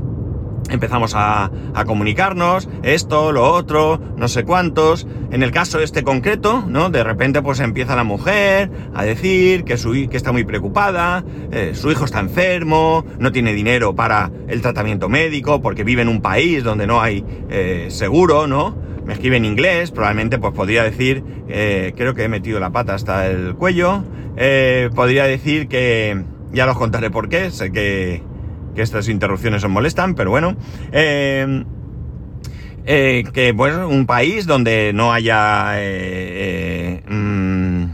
empezamos 0.69 1.13
a, 1.15 1.51
comunicarnos, 1.85 2.69
esto, 2.83 3.31
lo 3.31 3.51
otro, 3.51 3.99
no 4.15 4.27
sé 4.27 4.43
cuántos. 4.43 5.07
En 5.31 5.43
el 5.43 5.51
caso 5.51 5.79
este 5.79 6.03
concreto, 6.03 6.63
¿no? 6.67 6.89
De 6.89 7.03
repente 7.03 7.41
pues 7.41 7.59
empieza 7.59 7.95
la 7.95 8.03
mujer 8.03 8.69
a 8.93 9.03
decir 9.03 9.63
que, 9.63 9.77
su, 9.77 9.91
que 10.09 10.17
está 10.17 10.31
muy 10.31 10.43
preocupada, 10.43 11.23
eh, 11.51 11.71
su 11.73 11.91
hijo 11.91 12.05
está 12.05 12.19
enfermo, 12.19 13.05
no 13.19 13.31
tiene 13.31 13.53
dinero 13.53 13.95
para 13.95 14.31
el 14.47 14.61
tratamiento 14.61 15.09
médico 15.09 15.61
porque 15.61 15.83
vive 15.83 16.03
en 16.03 16.09
un 16.09 16.21
país 16.21 16.63
donde 16.63 16.87
no 16.87 17.01
hay 17.01 17.25
eh, 17.49 17.87
seguro, 17.89 18.47
¿no? 18.47 18.75
Me 19.05 19.13
escribe 19.13 19.35
en 19.35 19.45
inglés, 19.45 19.91
probablemente 19.91 20.37
pues 20.37 20.53
podría 20.53 20.83
decir, 20.83 21.23
eh, 21.49 21.93
creo 21.97 22.13
que 22.13 22.23
he 22.23 22.29
metido 22.29 22.59
la 22.61 22.69
pata 22.69 22.93
hasta 22.93 23.27
el 23.27 23.55
cuello, 23.55 24.03
podría 24.95 25.25
decir 25.25 25.67
que, 25.67 26.23
ya 26.53 26.65
los 26.65 26.77
contaré 26.77 27.09
por 27.09 27.27
qué, 27.27 27.51
sé 27.51 27.71
que 27.71 28.23
que 28.75 28.81
estas 28.81 29.09
interrupciones 29.09 29.63
os 29.63 29.69
molestan, 29.69 30.15
pero 30.15 30.29
bueno. 30.31 30.55
Eh, 30.91 31.63
eh, 32.85 33.23
que 33.33 33.53
bueno, 33.53 33.87
un 33.87 34.05
país 34.05 34.45
donde 34.45 34.91
no 34.93 35.13
haya 35.13 35.75
eh, 35.77 37.01
mm, 37.07 37.85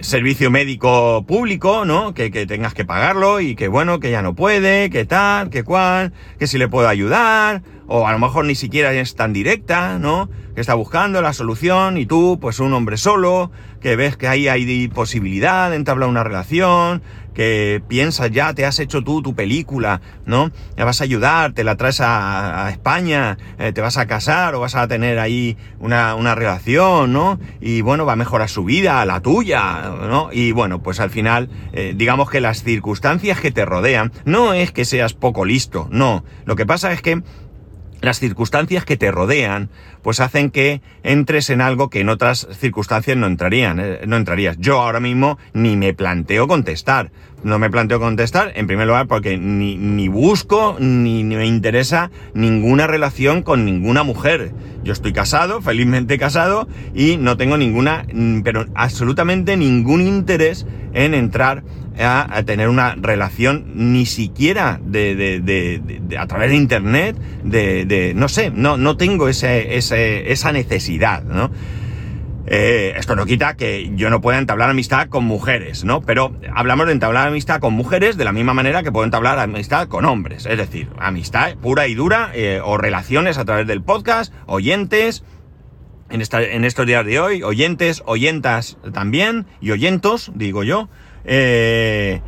servicio 0.00 0.48
médico 0.50 1.24
público, 1.26 1.84
¿no? 1.84 2.14
Que, 2.14 2.30
que, 2.30 2.46
tengas 2.46 2.72
que 2.72 2.84
pagarlo 2.84 3.40
y 3.40 3.56
que 3.56 3.66
bueno, 3.66 3.98
que 3.98 4.12
ya 4.12 4.22
no 4.22 4.36
puede, 4.36 4.90
que 4.90 5.04
tal, 5.06 5.50
que 5.50 5.64
cual, 5.64 6.12
que 6.38 6.46
si 6.46 6.56
le 6.56 6.68
puedo 6.68 6.86
ayudar, 6.86 7.62
o 7.88 8.06
a 8.06 8.12
lo 8.12 8.20
mejor 8.20 8.44
ni 8.44 8.54
siquiera 8.54 8.92
es 8.92 9.16
tan 9.16 9.32
directa, 9.32 9.98
¿no? 9.98 10.30
Que 10.54 10.60
está 10.60 10.74
buscando 10.74 11.20
la 11.20 11.32
solución 11.32 11.98
y 11.98 12.06
tú, 12.06 12.38
pues 12.40 12.60
un 12.60 12.72
hombre 12.72 12.96
solo, 12.96 13.50
que 13.80 13.96
ves 13.96 14.16
que 14.16 14.28
ahí 14.28 14.48
hay 14.48 14.88
posibilidad 14.88 15.70
de 15.70 15.76
entablar 15.76 16.08
una 16.08 16.22
relación, 16.22 17.02
que 17.34 17.82
piensas 17.88 18.30
ya, 18.30 18.54
te 18.54 18.66
has 18.66 18.78
hecho 18.80 19.02
tú 19.02 19.22
tu 19.22 19.34
película, 19.34 20.00
¿no? 20.26 20.50
Ya 20.76 20.84
vas 20.84 21.00
a 21.00 21.04
ayudar, 21.04 21.52
te 21.52 21.64
la 21.64 21.76
traes 21.76 22.00
a, 22.00 22.68
España, 22.70 23.38
eh, 23.58 23.72
te 23.72 23.80
vas 23.80 23.96
a 23.96 24.06
casar 24.06 24.54
o 24.54 24.60
vas 24.60 24.74
a 24.74 24.86
tener 24.88 25.18
ahí 25.18 25.56
una, 25.78 26.14
una, 26.14 26.34
relación, 26.34 27.12
¿no? 27.12 27.38
Y 27.60 27.80
bueno, 27.82 28.04
va 28.04 28.14
a 28.14 28.16
mejorar 28.16 28.48
su 28.48 28.64
vida, 28.64 29.04
la 29.04 29.20
tuya, 29.20 29.90
¿no? 30.08 30.30
Y 30.32 30.52
bueno, 30.52 30.82
pues 30.82 31.00
al 31.00 31.10
final, 31.10 31.48
eh, 31.72 31.94
digamos 31.96 32.30
que 32.30 32.40
las 32.40 32.62
circunstancias 32.62 33.40
que 33.40 33.50
te 33.50 33.64
rodean, 33.64 34.12
no 34.24 34.52
es 34.52 34.72
que 34.72 34.84
seas 34.84 35.14
poco 35.14 35.44
listo, 35.44 35.88
no. 35.90 36.24
Lo 36.44 36.56
que 36.56 36.66
pasa 36.66 36.92
es 36.92 37.00
que 37.02 37.22
las 38.00 38.18
circunstancias 38.18 38.84
que 38.84 38.96
te 38.96 39.10
rodean, 39.10 39.68
pues 40.02 40.20
hacen 40.20 40.50
que 40.50 40.80
entres 41.02 41.50
en 41.50 41.60
algo 41.60 41.90
que 41.90 42.00
en 42.00 42.08
otras 42.08 42.48
circunstancias 42.52 43.16
no 43.16 43.26
entrarían, 43.26 43.78
eh, 43.80 44.00
no 44.06 44.16
entrarías. 44.16 44.56
Yo 44.58 44.80
ahora 44.80 45.00
mismo 45.00 45.38
ni 45.52 45.76
me 45.76 45.94
planteo 45.94 46.48
contestar. 46.48 47.10
No 47.42 47.58
me 47.58 47.70
planteo 47.70 47.98
contestar, 48.00 48.52
en 48.54 48.66
primer 48.66 48.86
lugar, 48.86 49.06
porque 49.06 49.38
ni, 49.38 49.76
ni 49.76 50.08
busco, 50.08 50.76
ni, 50.78 51.22
ni, 51.22 51.36
me 51.36 51.46
interesa 51.46 52.10
ninguna 52.34 52.86
relación 52.86 53.42
con 53.42 53.64
ninguna 53.64 54.02
mujer. 54.02 54.52
Yo 54.84 54.92
estoy 54.92 55.14
casado, 55.14 55.62
felizmente 55.62 56.18
casado, 56.18 56.68
y 56.94 57.16
no 57.16 57.38
tengo 57.38 57.56
ninguna, 57.56 58.04
mm, 58.12 58.40
pero 58.42 58.66
absolutamente 58.74 59.56
ningún 59.56 60.02
interés 60.02 60.66
en 60.92 61.14
entrar 61.14 61.62
a, 62.02 62.42
tener 62.44 62.68
una 62.68 62.94
relación 62.94 63.64
ni 63.74 64.06
siquiera 64.06 64.80
de, 64.82 66.16
a 66.18 66.26
través 66.26 66.50
de 66.50 66.56
internet, 66.56 67.16
de, 67.44 68.12
no 68.16 68.28
sé, 68.28 68.50
no, 68.50 68.76
no 68.76 68.96
tengo 68.96 69.28
ese, 69.28 69.76
ese, 69.76 70.32
esa 70.32 70.52
necesidad, 70.52 71.22
¿no? 71.22 71.50
Eh, 72.52 72.94
esto 72.96 73.14
no 73.14 73.26
quita 73.26 73.54
que 73.54 73.92
yo 73.94 74.10
no 74.10 74.20
pueda 74.20 74.38
entablar 74.38 74.70
amistad 74.70 75.08
con 75.08 75.24
mujeres, 75.24 75.84
¿no? 75.84 76.02
Pero 76.02 76.34
hablamos 76.52 76.86
de 76.86 76.92
entablar 76.92 77.28
amistad 77.28 77.60
con 77.60 77.74
mujeres 77.74 78.16
de 78.16 78.24
la 78.24 78.32
misma 78.32 78.54
manera 78.54 78.82
que 78.82 78.90
puedo 78.90 79.04
entablar 79.04 79.38
amistad 79.38 79.86
con 79.86 80.04
hombres. 80.04 80.46
Es 80.46 80.58
decir, 80.58 80.88
amistad 80.98 81.54
pura 81.56 81.86
y 81.86 81.94
dura 81.94 82.32
eh, 82.34 82.60
o 82.64 82.76
relaciones 82.76 83.38
a 83.38 83.44
través 83.44 83.68
del 83.68 83.82
podcast, 83.82 84.34
oyentes, 84.46 85.22
en, 86.08 86.20
esta, 86.20 86.42
en 86.42 86.64
estos 86.64 86.86
días 86.86 87.06
de 87.06 87.20
hoy, 87.20 87.44
oyentes, 87.44 88.02
oyentas 88.04 88.78
también, 88.92 89.46
y 89.60 89.70
oyentos, 89.70 90.32
digo 90.34 90.64
yo. 90.64 90.88
Eh, 91.24 92.20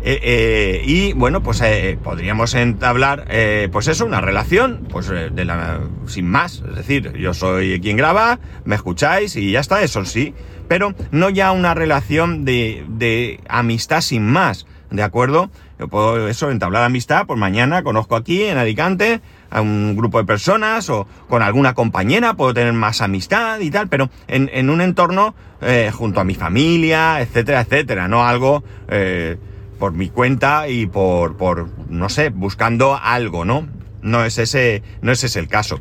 eh, 0.00 0.20
eh, 0.22 0.82
y 0.84 1.12
bueno, 1.12 1.42
pues 1.42 1.62
podríamos 2.02 2.54
entablar, 2.54 3.26
pues 3.72 3.88
eso, 3.88 4.06
una 4.06 4.20
relación, 4.20 4.86
pues 4.90 5.08
de 5.08 5.44
la, 5.44 5.80
sin 6.06 6.26
más. 6.28 6.62
Es 6.68 6.76
decir, 6.76 7.12
yo 7.14 7.34
soy 7.34 7.80
quien 7.80 7.96
graba, 7.96 8.38
me 8.64 8.76
escucháis 8.76 9.36
y 9.36 9.50
ya 9.50 9.60
está, 9.60 9.82
eso 9.82 10.04
sí. 10.04 10.34
Pero 10.68 10.94
no 11.10 11.30
ya 11.30 11.52
una 11.52 11.74
relación 11.74 12.44
de, 12.44 12.84
de 12.88 13.40
amistad 13.48 14.02
sin 14.02 14.26
más, 14.26 14.66
¿de 14.90 15.02
acuerdo? 15.02 15.50
Yo 15.78 15.88
puedo 15.88 16.28
eso, 16.28 16.50
entablar 16.50 16.84
amistad, 16.84 17.26
pues 17.26 17.38
mañana 17.38 17.82
conozco 17.82 18.16
aquí 18.16 18.44
en 18.44 18.58
Alicante 18.58 19.20
a 19.50 19.60
un 19.60 19.96
grupo 19.96 20.18
de 20.18 20.24
personas 20.24 20.88
o 20.90 21.06
con 21.28 21.42
alguna 21.42 21.74
compañera, 21.74 22.34
puedo 22.34 22.54
tener 22.54 22.72
más 22.72 23.00
amistad 23.00 23.60
y 23.60 23.70
tal, 23.70 23.88
pero 23.88 24.10
en, 24.26 24.50
en 24.52 24.70
un 24.70 24.80
entorno 24.80 25.34
eh, 25.60 25.90
junto 25.92 26.20
a 26.20 26.24
mi 26.24 26.34
familia, 26.34 27.20
etcétera, 27.20 27.62
etcétera, 27.62 28.08
no 28.08 28.26
algo 28.26 28.62
eh, 28.88 29.38
por 29.78 29.92
mi 29.92 30.08
cuenta 30.08 30.68
y 30.68 30.86
por, 30.86 31.36
por, 31.36 31.68
no 31.88 32.08
sé, 32.08 32.30
buscando 32.30 32.98
algo, 33.00 33.44
¿no? 33.44 33.66
No 34.02 34.24
es 34.24 34.38
ese, 34.38 34.82
no 35.02 35.12
es 35.12 35.24
ese 35.24 35.40
el 35.40 35.48
caso. 35.48 35.80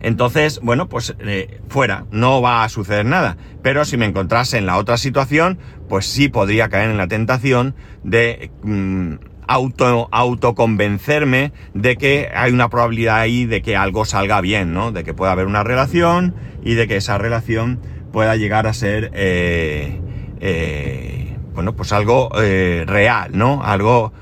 Entonces, 0.00 0.60
bueno, 0.62 0.88
pues 0.88 1.14
eh, 1.18 1.60
fuera, 1.68 2.06
no 2.10 2.40
va 2.40 2.64
a 2.64 2.68
suceder 2.68 3.04
nada. 3.06 3.36
Pero 3.62 3.84
si 3.84 3.96
me 3.96 4.06
encontrase 4.06 4.58
en 4.58 4.66
la 4.66 4.76
otra 4.76 4.98
situación, 4.98 5.58
pues 5.88 6.06
sí 6.06 6.28
podría 6.28 6.68
caer 6.68 6.90
en 6.90 6.96
la 6.96 7.08
tentación 7.08 7.74
de 8.04 8.50
mm, 8.62 9.14
auto, 9.46 10.08
autoconvencerme 10.10 11.52
de 11.74 11.96
que 11.96 12.30
hay 12.34 12.52
una 12.52 12.68
probabilidad 12.68 13.18
ahí 13.18 13.46
de 13.46 13.62
que 13.62 13.76
algo 13.76 14.04
salga 14.04 14.40
bien, 14.40 14.72
¿no? 14.72 14.92
De 14.92 15.04
que 15.04 15.14
pueda 15.14 15.32
haber 15.32 15.46
una 15.46 15.62
relación 15.62 16.34
y 16.62 16.74
de 16.74 16.88
que 16.88 16.96
esa 16.96 17.18
relación 17.18 17.80
pueda 18.12 18.36
llegar 18.36 18.66
a 18.66 18.72
ser, 18.72 19.10
eh, 19.14 20.00
eh, 20.40 21.36
bueno, 21.54 21.76
pues 21.76 21.92
algo 21.92 22.30
eh, 22.40 22.84
real, 22.86 23.30
¿no? 23.34 23.62
Algo 23.62 24.12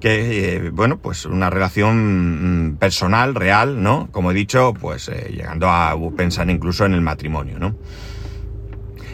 que, 0.00 0.70
bueno, 0.72 0.98
pues 0.98 1.26
una 1.26 1.50
relación 1.50 2.70
mm, 2.70 2.76
personal, 2.76 3.34
real, 3.34 3.82
¿no? 3.82 4.08
Como 4.10 4.30
he 4.30 4.34
dicho, 4.34 4.74
pues 4.80 5.10
llegando 5.30 5.68
a 5.68 5.94
pensar 6.16 6.48
incluso 6.50 6.86
en 6.86 6.94
el 6.94 7.00
matrimonio, 7.00 7.58
¿no? 7.58 7.74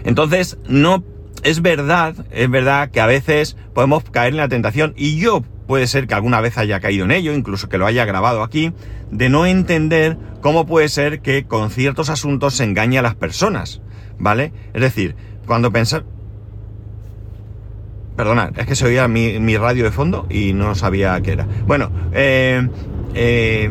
Entonces, 0.04 0.58
no 0.68 1.02
es 1.42 1.62
verdad, 1.62 2.14
es 2.30 2.50
verdad 2.50 2.90
que 2.90 3.00
a 3.00 3.06
veces 3.06 3.56
podemos 3.74 4.04
caer 4.04 4.32
en 4.32 4.38
la 4.38 4.48
tentación, 4.48 4.94
y 4.96 5.16
yo 5.18 5.42
puede 5.66 5.86
ser 5.86 6.06
que 6.06 6.14
alguna 6.14 6.40
vez 6.40 6.58
haya 6.58 6.80
caído 6.80 7.04
en 7.04 7.10
ello, 7.10 7.32
incluso 7.32 7.68
que 7.68 7.78
lo 7.78 7.86
haya 7.86 8.04
grabado 8.04 8.42
aquí, 8.42 8.72
de 9.10 9.28
no 9.28 9.46
entender 9.46 10.16
cómo 10.40 10.66
puede 10.66 10.88
ser 10.88 11.20
que 11.20 11.44
con 11.44 11.70
ciertos 11.70 12.08
asuntos 12.08 12.54
se 12.54 12.64
engañe 12.64 12.98
a 12.98 13.02
las 13.02 13.14
personas, 13.14 13.80
¿vale? 14.18 14.52
Es 14.74 14.80
decir, 14.80 15.16
cuando 15.46 15.72
pensar... 15.72 16.04
Perdonad, 18.16 18.58
es 18.58 18.66
que 18.66 18.74
se 18.74 18.86
oía 18.86 19.08
mi, 19.08 19.56
radio 19.58 19.84
de 19.84 19.90
fondo 19.90 20.26
y 20.30 20.54
no 20.54 20.74
sabía 20.74 21.20
qué 21.20 21.32
era. 21.32 21.46
Bueno, 21.66 21.90
eh, 22.12 22.66
eh, 23.14 23.70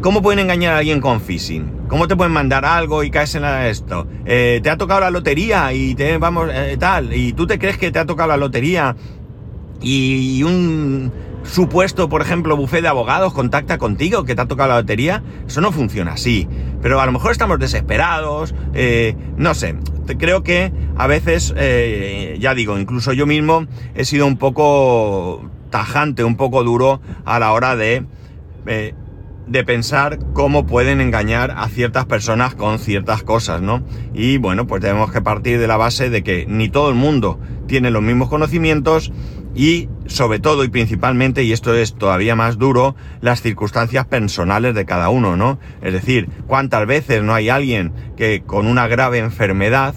¿cómo 0.00 0.22
pueden 0.22 0.38
engañar 0.38 0.72
a 0.72 0.78
alguien 0.78 1.02
con 1.02 1.20
phishing? 1.20 1.75
¿Cómo 1.88 2.08
te 2.08 2.16
pueden 2.16 2.32
mandar 2.32 2.64
algo 2.64 3.04
y 3.04 3.10
caes 3.10 3.36
en 3.36 3.44
esto? 3.44 4.08
Eh, 4.24 4.60
te 4.60 4.70
ha 4.70 4.76
tocado 4.76 5.00
la 5.00 5.10
lotería 5.10 5.72
y 5.72 5.94
te 5.94 6.18
vamos 6.18 6.50
eh, 6.52 6.76
tal, 6.78 7.14
y 7.14 7.32
tú 7.32 7.46
te 7.46 7.60
crees 7.60 7.78
que 7.78 7.92
te 7.92 8.00
ha 8.00 8.06
tocado 8.06 8.28
la 8.28 8.36
lotería 8.36 8.96
y 9.80 10.42
un 10.42 11.12
supuesto, 11.44 12.08
por 12.08 12.22
ejemplo, 12.22 12.56
bufé 12.56 12.82
de 12.82 12.88
abogados 12.88 13.32
contacta 13.32 13.78
contigo 13.78 14.24
que 14.24 14.34
te 14.34 14.42
ha 14.42 14.46
tocado 14.46 14.70
la 14.70 14.80
lotería, 14.80 15.22
eso 15.46 15.60
no 15.60 15.70
funciona 15.70 16.14
así. 16.14 16.48
Pero 16.82 17.00
a 17.00 17.06
lo 17.06 17.12
mejor 17.12 17.30
estamos 17.30 17.60
desesperados, 17.60 18.52
eh, 18.74 19.14
no 19.36 19.54
sé. 19.54 19.76
Creo 20.18 20.42
que 20.42 20.72
a 20.96 21.06
veces, 21.06 21.54
ya 22.38 22.54
digo, 22.54 22.78
incluso 22.78 23.12
yo 23.12 23.26
mismo 23.26 23.66
he 23.94 24.04
sido 24.04 24.26
un 24.26 24.38
poco 24.38 25.48
tajante, 25.70 26.24
un 26.24 26.36
poco 26.36 26.64
duro 26.64 27.00
a 27.24 27.38
la 27.38 27.52
hora 27.52 27.76
de 27.76 28.04
de 29.46 29.64
pensar 29.64 30.18
cómo 30.32 30.66
pueden 30.66 31.00
engañar 31.00 31.52
a 31.56 31.68
ciertas 31.68 32.06
personas 32.06 32.54
con 32.54 32.78
ciertas 32.78 33.22
cosas, 33.22 33.62
¿no? 33.62 33.82
Y 34.12 34.38
bueno, 34.38 34.66
pues 34.66 34.82
tenemos 34.82 35.12
que 35.12 35.22
partir 35.22 35.58
de 35.58 35.66
la 35.66 35.76
base 35.76 36.10
de 36.10 36.22
que 36.22 36.46
ni 36.48 36.68
todo 36.68 36.88
el 36.88 36.96
mundo 36.96 37.38
tiene 37.66 37.90
los 37.90 38.02
mismos 38.02 38.28
conocimientos 38.28 39.12
y 39.54 39.88
sobre 40.06 40.38
todo 40.38 40.64
y 40.64 40.68
principalmente, 40.68 41.42
y 41.42 41.52
esto 41.52 41.74
es 41.74 41.94
todavía 41.94 42.36
más 42.36 42.58
duro, 42.58 42.94
las 43.20 43.40
circunstancias 43.40 44.04
personales 44.06 44.74
de 44.74 44.84
cada 44.84 45.08
uno, 45.08 45.36
¿no? 45.36 45.58
Es 45.80 45.92
decir, 45.92 46.28
cuántas 46.46 46.86
veces 46.86 47.22
no 47.22 47.34
hay 47.34 47.48
alguien 47.48 47.92
que 48.16 48.42
con 48.44 48.66
una 48.66 48.86
grave 48.86 49.18
enfermedad 49.18 49.94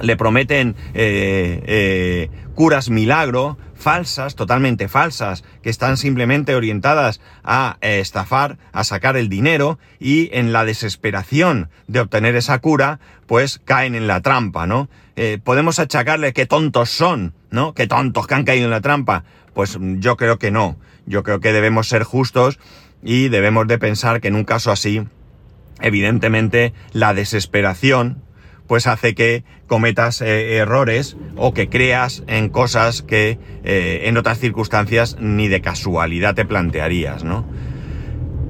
le 0.00 0.16
prometen 0.16 0.76
eh, 0.94 1.62
eh, 1.66 2.30
curas 2.54 2.90
milagro, 2.90 3.58
falsas, 3.74 4.34
totalmente 4.34 4.88
falsas, 4.88 5.44
que 5.62 5.70
están 5.70 5.96
simplemente 5.96 6.54
orientadas 6.54 7.20
a 7.44 7.76
eh, 7.80 8.00
estafar, 8.00 8.58
a 8.72 8.84
sacar 8.84 9.16
el 9.16 9.28
dinero 9.28 9.78
y 9.98 10.30
en 10.32 10.52
la 10.52 10.64
desesperación 10.64 11.70
de 11.86 12.00
obtener 12.00 12.36
esa 12.36 12.58
cura, 12.58 13.00
pues 13.26 13.60
caen 13.64 13.94
en 13.94 14.06
la 14.06 14.20
trampa, 14.20 14.66
¿no? 14.66 14.88
podemos 15.44 15.78
achacarle 15.78 16.34
qué 16.34 16.44
tontos 16.44 16.90
son, 16.90 17.32
¿no? 17.50 17.72
Qué 17.72 17.86
tontos 17.86 18.26
que 18.26 18.34
han 18.34 18.44
caído 18.44 18.66
en 18.66 18.70
la 18.70 18.82
trampa. 18.82 19.24
pues 19.54 19.78
yo 19.80 20.18
creo 20.18 20.38
que 20.38 20.50
no. 20.50 20.76
Yo 21.06 21.22
creo 21.22 21.40
que 21.40 21.54
debemos 21.54 21.88
ser 21.88 22.02
justos 22.02 22.58
y 23.02 23.30
debemos 23.30 23.66
de 23.66 23.78
pensar 23.78 24.20
que 24.20 24.28
en 24.28 24.34
un 24.34 24.44
caso 24.44 24.70
así, 24.70 25.06
evidentemente, 25.80 26.74
la 26.92 27.14
desesperación 27.14 28.25
pues 28.66 28.86
hace 28.86 29.14
que 29.14 29.44
cometas 29.66 30.20
eh, 30.20 30.56
errores 30.56 31.16
o 31.36 31.54
que 31.54 31.68
creas 31.68 32.22
en 32.26 32.48
cosas 32.48 33.02
que 33.02 33.38
eh, 33.64 34.02
en 34.04 34.16
otras 34.16 34.38
circunstancias 34.38 35.16
ni 35.20 35.48
de 35.48 35.60
casualidad 35.60 36.34
te 36.34 36.44
plantearías, 36.44 37.24
¿no? 37.24 37.46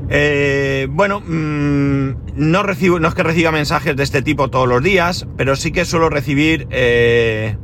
Eh, 0.08 0.86
bueno, 0.90 1.20
mm, 1.20 2.10
no 2.36 2.62
recibo, 2.62 3.00
no 3.00 3.08
es 3.08 3.14
que 3.14 3.24
reciba 3.24 3.50
mensajes 3.50 3.96
de 3.96 4.02
este 4.02 4.22
tipo 4.22 4.48
todos 4.48 4.68
los 4.68 4.82
días, 4.82 5.26
pero 5.36 5.56
sí 5.56 5.72
que 5.72 5.84
suelo 5.84 6.08
recibir 6.08 6.68
de 6.68 7.56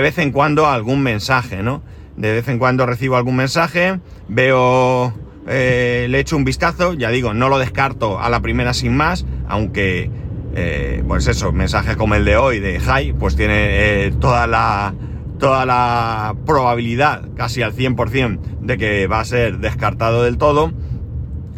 vez 0.00 0.18
en 0.18 0.32
cuando 0.32 0.66
algún 0.66 1.02
mensaje, 1.02 1.62
¿no? 1.62 1.82
De 2.16 2.32
vez 2.32 2.48
en 2.48 2.58
cuando 2.58 2.86
recibo 2.86 3.16
algún 3.16 3.36
mensaje, 3.36 4.00
veo, 4.26 5.12
le 5.46 6.18
echo 6.18 6.36
un 6.36 6.44
vistazo, 6.44 6.94
ya 6.94 7.10
digo, 7.10 7.34
no 7.34 7.50
lo 7.50 7.58
descarto 7.58 8.18
a 8.18 8.30
la 8.30 8.40
primera 8.40 8.72
sin 8.72 8.96
más, 8.96 9.26
aunque 9.46 10.10
eh, 10.58 11.04
pues 11.06 11.26
eso, 11.26 11.52
mensajes 11.52 11.96
como 11.96 12.14
el 12.14 12.24
de 12.24 12.38
hoy 12.38 12.60
de 12.60 12.80
Hi, 12.80 13.12
pues 13.12 13.36
tiene 13.36 14.06
eh, 14.06 14.12
toda 14.18 14.46
la 14.46 14.94
toda 15.38 15.66
la 15.66 16.34
probabilidad, 16.46 17.28
casi 17.36 17.60
al 17.60 17.74
100%, 17.74 18.40
de 18.62 18.78
que 18.78 19.06
va 19.06 19.20
a 19.20 19.24
ser 19.26 19.58
descartado 19.58 20.22
del 20.22 20.38
todo. 20.38 20.72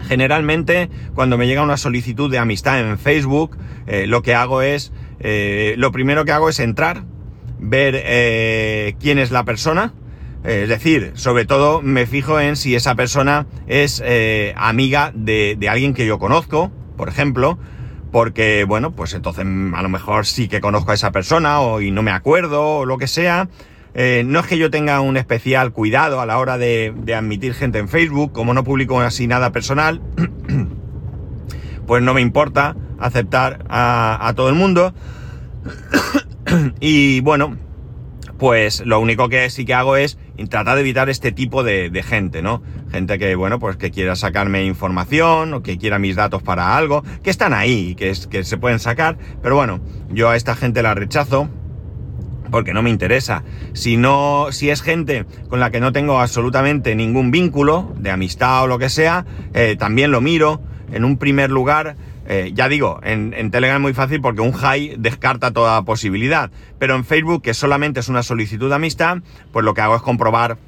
Generalmente, 0.08 0.90
cuando 1.14 1.38
me 1.38 1.46
llega 1.46 1.62
una 1.62 1.76
solicitud 1.76 2.28
de 2.28 2.38
amistad 2.38 2.80
en 2.80 2.98
Facebook, 2.98 3.56
eh, 3.86 4.08
lo 4.08 4.22
que 4.22 4.34
hago 4.34 4.62
es, 4.62 4.92
lo 5.20 5.92
primero 5.92 6.24
que 6.24 6.32
hago 6.32 6.48
es 6.48 6.58
entrar, 6.58 7.04
ver 7.60 8.96
quién 8.98 9.20
es 9.20 9.30
la 9.30 9.44
persona, 9.44 9.94
es 10.42 10.68
decir, 10.68 11.12
sobre 11.14 11.44
todo 11.44 11.80
me 11.80 12.06
fijo 12.06 12.40
en 12.40 12.56
si 12.56 12.74
esa 12.74 12.96
persona 12.96 13.46
es 13.68 14.02
amiga 14.56 15.12
de 15.14 15.68
alguien 15.70 15.94
que 15.94 16.04
yo 16.04 16.18
conozco, 16.18 16.72
por 16.96 17.08
ejemplo, 17.08 17.58
porque, 18.10 18.64
bueno, 18.64 18.92
pues 18.92 19.14
entonces 19.14 19.44
a 19.44 19.82
lo 19.82 19.88
mejor 19.88 20.26
sí 20.26 20.48
que 20.48 20.60
conozco 20.60 20.90
a 20.90 20.94
esa 20.94 21.12
persona 21.12 21.60
o 21.60 21.80
y 21.80 21.90
no 21.90 22.02
me 22.02 22.10
acuerdo 22.10 22.78
o 22.78 22.84
lo 22.86 22.98
que 22.98 23.06
sea. 23.06 23.48
Eh, 23.94 24.22
no 24.26 24.40
es 24.40 24.46
que 24.46 24.58
yo 24.58 24.70
tenga 24.70 25.00
un 25.00 25.16
especial 25.16 25.72
cuidado 25.72 26.20
a 26.20 26.26
la 26.26 26.38
hora 26.38 26.58
de, 26.58 26.94
admitir 27.16 27.54
gente 27.54 27.78
en 27.78 27.88
Facebook, 27.88 28.32
como 28.32 28.54
no 28.54 28.62
publico 28.64 29.00
así 29.00 29.26
nada 29.26 29.50
personal, 29.50 30.00
pues 31.86 32.02
no 32.02 32.14
me 32.14 32.20
importa 32.20 32.76
aceptar 32.98 33.64
a 33.68 34.32
todo 34.36 34.48
el 34.48 34.54
mundo. 34.54 34.94
y 36.80 37.20
bueno, 37.20 37.56
pues 38.38 38.82
lo 38.86 39.00
único 39.00 39.28
que 39.28 39.50
sí 39.50 39.64
que 39.64 39.74
hago 39.74 39.96
es 39.96 40.18
tratar 40.48 40.76
de 40.76 40.82
evitar 40.82 41.08
este 41.10 41.32
tipo 41.32 41.64
de, 41.64 41.90
gente, 42.06 42.40
¿no? 42.42 42.62
Gente 42.90 43.18
que, 43.18 43.34
bueno, 43.34 43.58
pues 43.58 43.76
que 43.76 43.90
quiera 43.90 44.16
sacarme 44.16 44.64
información 44.64 45.52
o 45.54 45.62
que 45.62 45.76
quiera 45.76 45.98
mis 45.98 46.16
datos 46.16 46.42
para 46.42 46.76
algo, 46.76 47.02
que 47.22 47.30
están 47.30 47.52
ahí, 47.52 47.94
que, 47.96 48.10
es, 48.10 48.26
que 48.26 48.44
se 48.44 48.56
pueden 48.56 48.78
sacar, 48.78 49.18
pero 49.42 49.56
bueno, 49.56 49.80
yo 50.10 50.30
a 50.30 50.36
esta 50.36 50.54
gente 50.54 50.82
la 50.82 50.94
rechazo 50.94 51.48
porque 52.50 52.72
no 52.72 52.82
me 52.82 52.90
interesa. 52.90 53.42
Si 53.72 53.96
no, 53.96 54.48
si 54.50 54.70
es 54.70 54.82
gente 54.82 55.26
con 55.48 55.60
la 55.60 55.70
que 55.70 55.80
no 55.80 55.92
tengo 55.92 56.20
absolutamente 56.20 56.94
ningún 56.94 57.30
vínculo 57.30 57.92
de 57.96 58.10
amistad 58.10 58.62
o 58.62 58.66
lo 58.66 58.78
que 58.78 58.88
sea, 58.88 59.26
eh, 59.54 59.76
también 59.78 60.10
lo 60.10 60.20
miro. 60.20 60.62
En 60.90 61.04
un 61.04 61.18
primer 61.18 61.50
lugar, 61.50 61.96
eh, 62.30 62.52
ya 62.54 62.68
digo, 62.68 63.00
en, 63.04 63.50
Telegram 63.50 63.76
es 63.76 63.82
muy 63.82 63.94
fácil 63.94 64.20
porque 64.20 64.42
un 64.42 64.52
high 64.52 64.96
descarta 64.98 65.50
toda 65.50 65.82
posibilidad. 65.82 66.50
Pero 66.78 66.94
en 66.94 67.06
Facebook, 67.06 67.40
que 67.42 67.54
solamente 67.54 68.00
es 68.00 68.10
una 68.10 68.22
solicitud 68.22 68.68
de 68.68 68.74
amistad, 68.74 69.18
pues 69.50 69.64
lo 69.64 69.72
que 69.72 69.80
hago 69.80 69.96
es 69.96 70.02
comprobar 70.02 70.58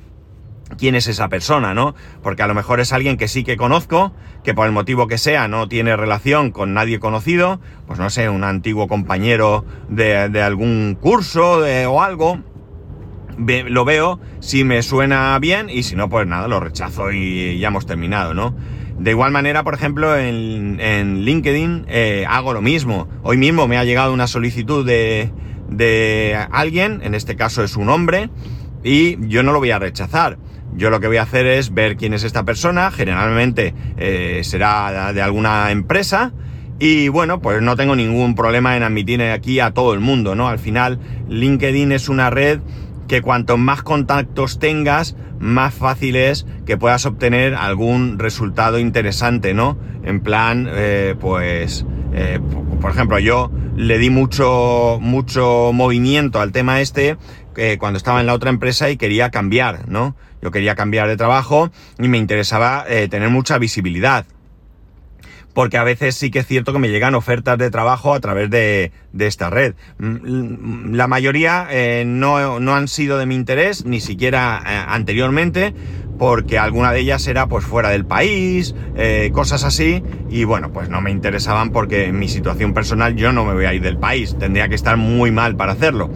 quién 0.78 0.94
es 0.94 1.06
esa 1.06 1.28
persona, 1.28 1.74
¿no? 1.74 1.94
Porque 2.22 2.42
a 2.42 2.46
lo 2.46 2.54
mejor 2.54 2.80
es 2.80 2.94
alguien 2.94 3.18
que 3.18 3.28
sí 3.28 3.44
que 3.44 3.58
conozco, 3.58 4.14
que 4.42 4.54
por 4.54 4.64
el 4.64 4.72
motivo 4.72 5.06
que 5.06 5.18
sea 5.18 5.48
no 5.48 5.68
tiene 5.68 5.96
relación 5.96 6.50
con 6.50 6.72
nadie 6.72 6.98
conocido, 6.98 7.60
pues 7.86 7.98
no 7.98 8.08
sé, 8.08 8.30
un 8.30 8.42
antiguo 8.42 8.88
compañero 8.88 9.66
de, 9.90 10.40
algún 10.42 10.96
curso 10.98 11.58
o 11.88 12.02
algo. 12.02 12.38
lo 13.36 13.84
veo, 13.84 14.18
si 14.38 14.64
me 14.64 14.82
suena 14.82 15.38
bien 15.40 15.68
y 15.68 15.82
si 15.82 15.94
no, 15.94 16.08
pues 16.08 16.26
nada, 16.26 16.48
lo 16.48 16.58
rechazo 16.58 17.12
y 17.12 17.58
ya 17.58 17.68
hemos 17.68 17.84
terminado, 17.84 18.32
¿no? 18.32 18.54
De 19.00 19.12
igual 19.12 19.32
manera, 19.32 19.64
por 19.64 19.72
ejemplo, 19.72 20.14
en, 20.14 21.24
LinkedIn 21.24 21.86
eh, 21.88 22.26
hago 22.28 22.52
lo 22.52 22.60
mismo. 22.60 23.08
Hoy 23.22 23.38
mismo 23.38 23.66
me 23.66 23.78
ha 23.78 23.84
llegado 23.84 24.12
una 24.12 24.26
solicitud 24.26 24.84
de, 24.86 25.32
de 25.70 26.36
alguien, 26.52 27.00
en 27.02 27.14
este 27.14 27.34
caso 27.34 27.64
es 27.64 27.76
un 27.76 27.88
hombre, 27.88 28.28
y 28.84 29.16
yo 29.26 29.42
no 29.42 29.52
lo 29.52 29.58
voy 29.58 29.70
a 29.70 29.78
rechazar. 29.78 30.36
Yo 30.76 30.90
lo 30.90 31.00
que 31.00 31.06
voy 31.06 31.16
a 31.16 31.22
hacer 31.22 31.46
es 31.46 31.72
ver 31.72 31.96
quién 31.96 32.12
es 32.12 32.24
esta 32.24 32.44
persona, 32.44 32.90
generalmente 32.90 33.74
eh, 33.96 34.42
será 34.44 35.14
de 35.14 35.22
alguna 35.22 35.70
empresa, 35.70 36.34
y 36.78 37.08
bueno, 37.08 37.40
pues 37.40 37.62
no 37.62 37.76
tengo 37.76 37.96
ningún 37.96 38.34
problema 38.34 38.76
en 38.76 38.82
admitir 38.82 39.22
aquí 39.22 39.60
a 39.60 39.70
todo 39.70 39.94
el 39.94 40.00
mundo, 40.00 40.34
¿no? 40.34 40.46
Al 40.46 40.58
final, 40.58 40.98
LinkedIn 41.30 41.92
es 41.92 42.10
una 42.10 42.28
red 42.28 42.60
que 43.10 43.22
cuanto 43.22 43.56
más 43.56 43.82
contactos 43.82 44.60
tengas, 44.60 45.16
más 45.40 45.74
fácil 45.74 46.14
es 46.14 46.46
que 46.64 46.76
puedas 46.76 47.06
obtener 47.06 47.56
algún 47.56 48.20
resultado 48.20 48.78
interesante, 48.78 49.52
¿no? 49.52 49.76
En 50.04 50.20
plan, 50.20 50.68
eh, 50.70 51.16
pues, 51.18 51.84
eh, 52.14 52.38
por 52.80 52.92
ejemplo, 52.92 53.18
yo 53.18 53.50
le 53.74 53.98
di 53.98 54.10
mucho, 54.10 54.98
mucho 55.00 55.72
movimiento 55.74 56.40
al 56.40 56.52
tema 56.52 56.80
este 56.80 57.16
eh, 57.56 57.78
cuando 57.80 57.96
estaba 57.96 58.20
en 58.20 58.26
la 58.26 58.34
otra 58.34 58.48
empresa 58.48 58.90
y 58.90 58.96
quería 58.96 59.32
cambiar, 59.32 59.88
¿no? 59.88 60.14
Yo 60.40 60.52
quería 60.52 60.76
cambiar 60.76 61.08
de 61.08 61.16
trabajo 61.16 61.72
y 61.98 62.06
me 62.06 62.16
interesaba 62.16 62.84
tener 63.10 63.28
mucha 63.28 63.58
visibilidad 63.58 64.24
porque 65.54 65.76
a 65.78 65.84
veces 65.84 66.14
sí 66.14 66.30
que 66.30 66.40
es 66.40 66.46
cierto 66.46 66.72
que 66.72 66.78
me 66.78 66.88
llegan 66.88 67.14
ofertas 67.14 67.58
de 67.58 67.70
trabajo 67.70 68.14
a 68.14 68.20
través 68.20 68.50
de, 68.50 68.92
esta 69.18 69.50
red. 69.50 69.74
Mm, 69.98 70.94
la 70.94 71.06
mayoría 71.06 71.66
eh, 71.70 72.04
no, 72.06 72.60
no, 72.60 72.74
han 72.74 72.88
sido 72.88 73.18
de 73.18 73.26
mi 73.26 73.34
interés, 73.34 73.84
ni 73.84 74.00
siquiera 74.00 74.62
eh, 74.66 74.84
anteriormente, 74.88 75.74
porque 76.18 76.58
alguna 76.58 76.92
de 76.92 77.00
ellas 77.00 77.26
era 77.26 77.46
pues 77.46 77.64
fuera 77.64 77.88
del 77.88 78.04
país, 78.04 78.74
eh, 78.96 79.30
cosas 79.32 79.64
así, 79.64 80.02
y 80.28 80.44
bueno, 80.44 80.72
pues 80.72 80.90
no 80.90 81.00
me 81.00 81.10
interesaban 81.10 81.70
porque 81.70 82.06
en 82.06 82.18
mi 82.18 82.28
situación 82.28 82.74
personal 82.74 83.16
yo 83.16 83.32
no 83.32 83.44
me 83.44 83.54
voy 83.54 83.64
a 83.64 83.72
ir 83.72 83.82
del 83.82 83.96
país, 83.96 84.36
tendría 84.38 84.68
que 84.68 84.74
estar 84.74 84.96
muy 84.96 85.30
mal 85.30 85.56
para 85.56 85.72
hacerlo. 85.72 86.10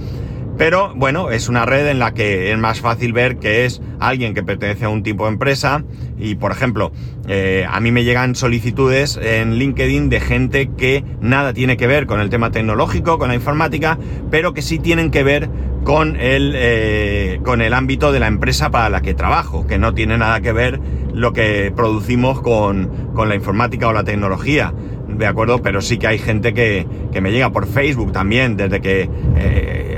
Pero 0.56 0.94
bueno, 0.94 1.30
es 1.30 1.48
una 1.48 1.66
red 1.66 1.88
en 1.88 1.98
la 1.98 2.14
que 2.14 2.52
es 2.52 2.58
más 2.58 2.80
fácil 2.80 3.12
ver 3.12 3.38
que 3.38 3.64
es 3.64 3.82
alguien 3.98 4.34
que 4.34 4.42
pertenece 4.42 4.84
a 4.84 4.88
un 4.88 5.02
tipo 5.02 5.24
de 5.24 5.32
empresa. 5.32 5.84
Y 6.16 6.36
por 6.36 6.52
ejemplo, 6.52 6.92
eh, 7.26 7.66
a 7.68 7.80
mí 7.80 7.90
me 7.90 8.04
llegan 8.04 8.34
solicitudes 8.36 9.18
en 9.20 9.56
LinkedIn 9.56 10.10
de 10.10 10.20
gente 10.20 10.70
que 10.76 11.04
nada 11.20 11.52
tiene 11.52 11.76
que 11.76 11.86
ver 11.86 12.06
con 12.06 12.20
el 12.20 12.30
tema 12.30 12.50
tecnológico, 12.50 13.18
con 13.18 13.28
la 13.28 13.34
informática, 13.34 13.98
pero 14.30 14.54
que 14.54 14.62
sí 14.62 14.78
tienen 14.78 15.10
que 15.10 15.24
ver 15.24 15.48
con 15.82 16.16
el, 16.16 16.52
eh, 16.54 17.40
con 17.44 17.60
el 17.60 17.74
ámbito 17.74 18.12
de 18.12 18.20
la 18.20 18.28
empresa 18.28 18.70
para 18.70 18.88
la 18.88 19.02
que 19.02 19.12
trabajo, 19.12 19.66
que 19.66 19.78
no 19.78 19.92
tiene 19.92 20.16
nada 20.16 20.40
que 20.40 20.52
ver 20.52 20.80
lo 21.12 21.32
que 21.32 21.72
producimos 21.74 22.40
con, 22.40 23.10
con 23.12 23.28
la 23.28 23.34
informática 23.34 23.88
o 23.88 23.92
la 23.92 24.04
tecnología 24.04 24.72
de 25.08 25.26
acuerdo, 25.26 25.62
pero 25.62 25.80
sí 25.80 25.98
que 25.98 26.06
hay 26.06 26.18
gente 26.18 26.54
que, 26.54 26.86
que 27.12 27.20
me 27.20 27.30
llega 27.30 27.50
por 27.50 27.66
Facebook 27.66 28.12
también, 28.12 28.56
desde 28.56 28.80
que 28.80 29.08
eh, 29.36 29.93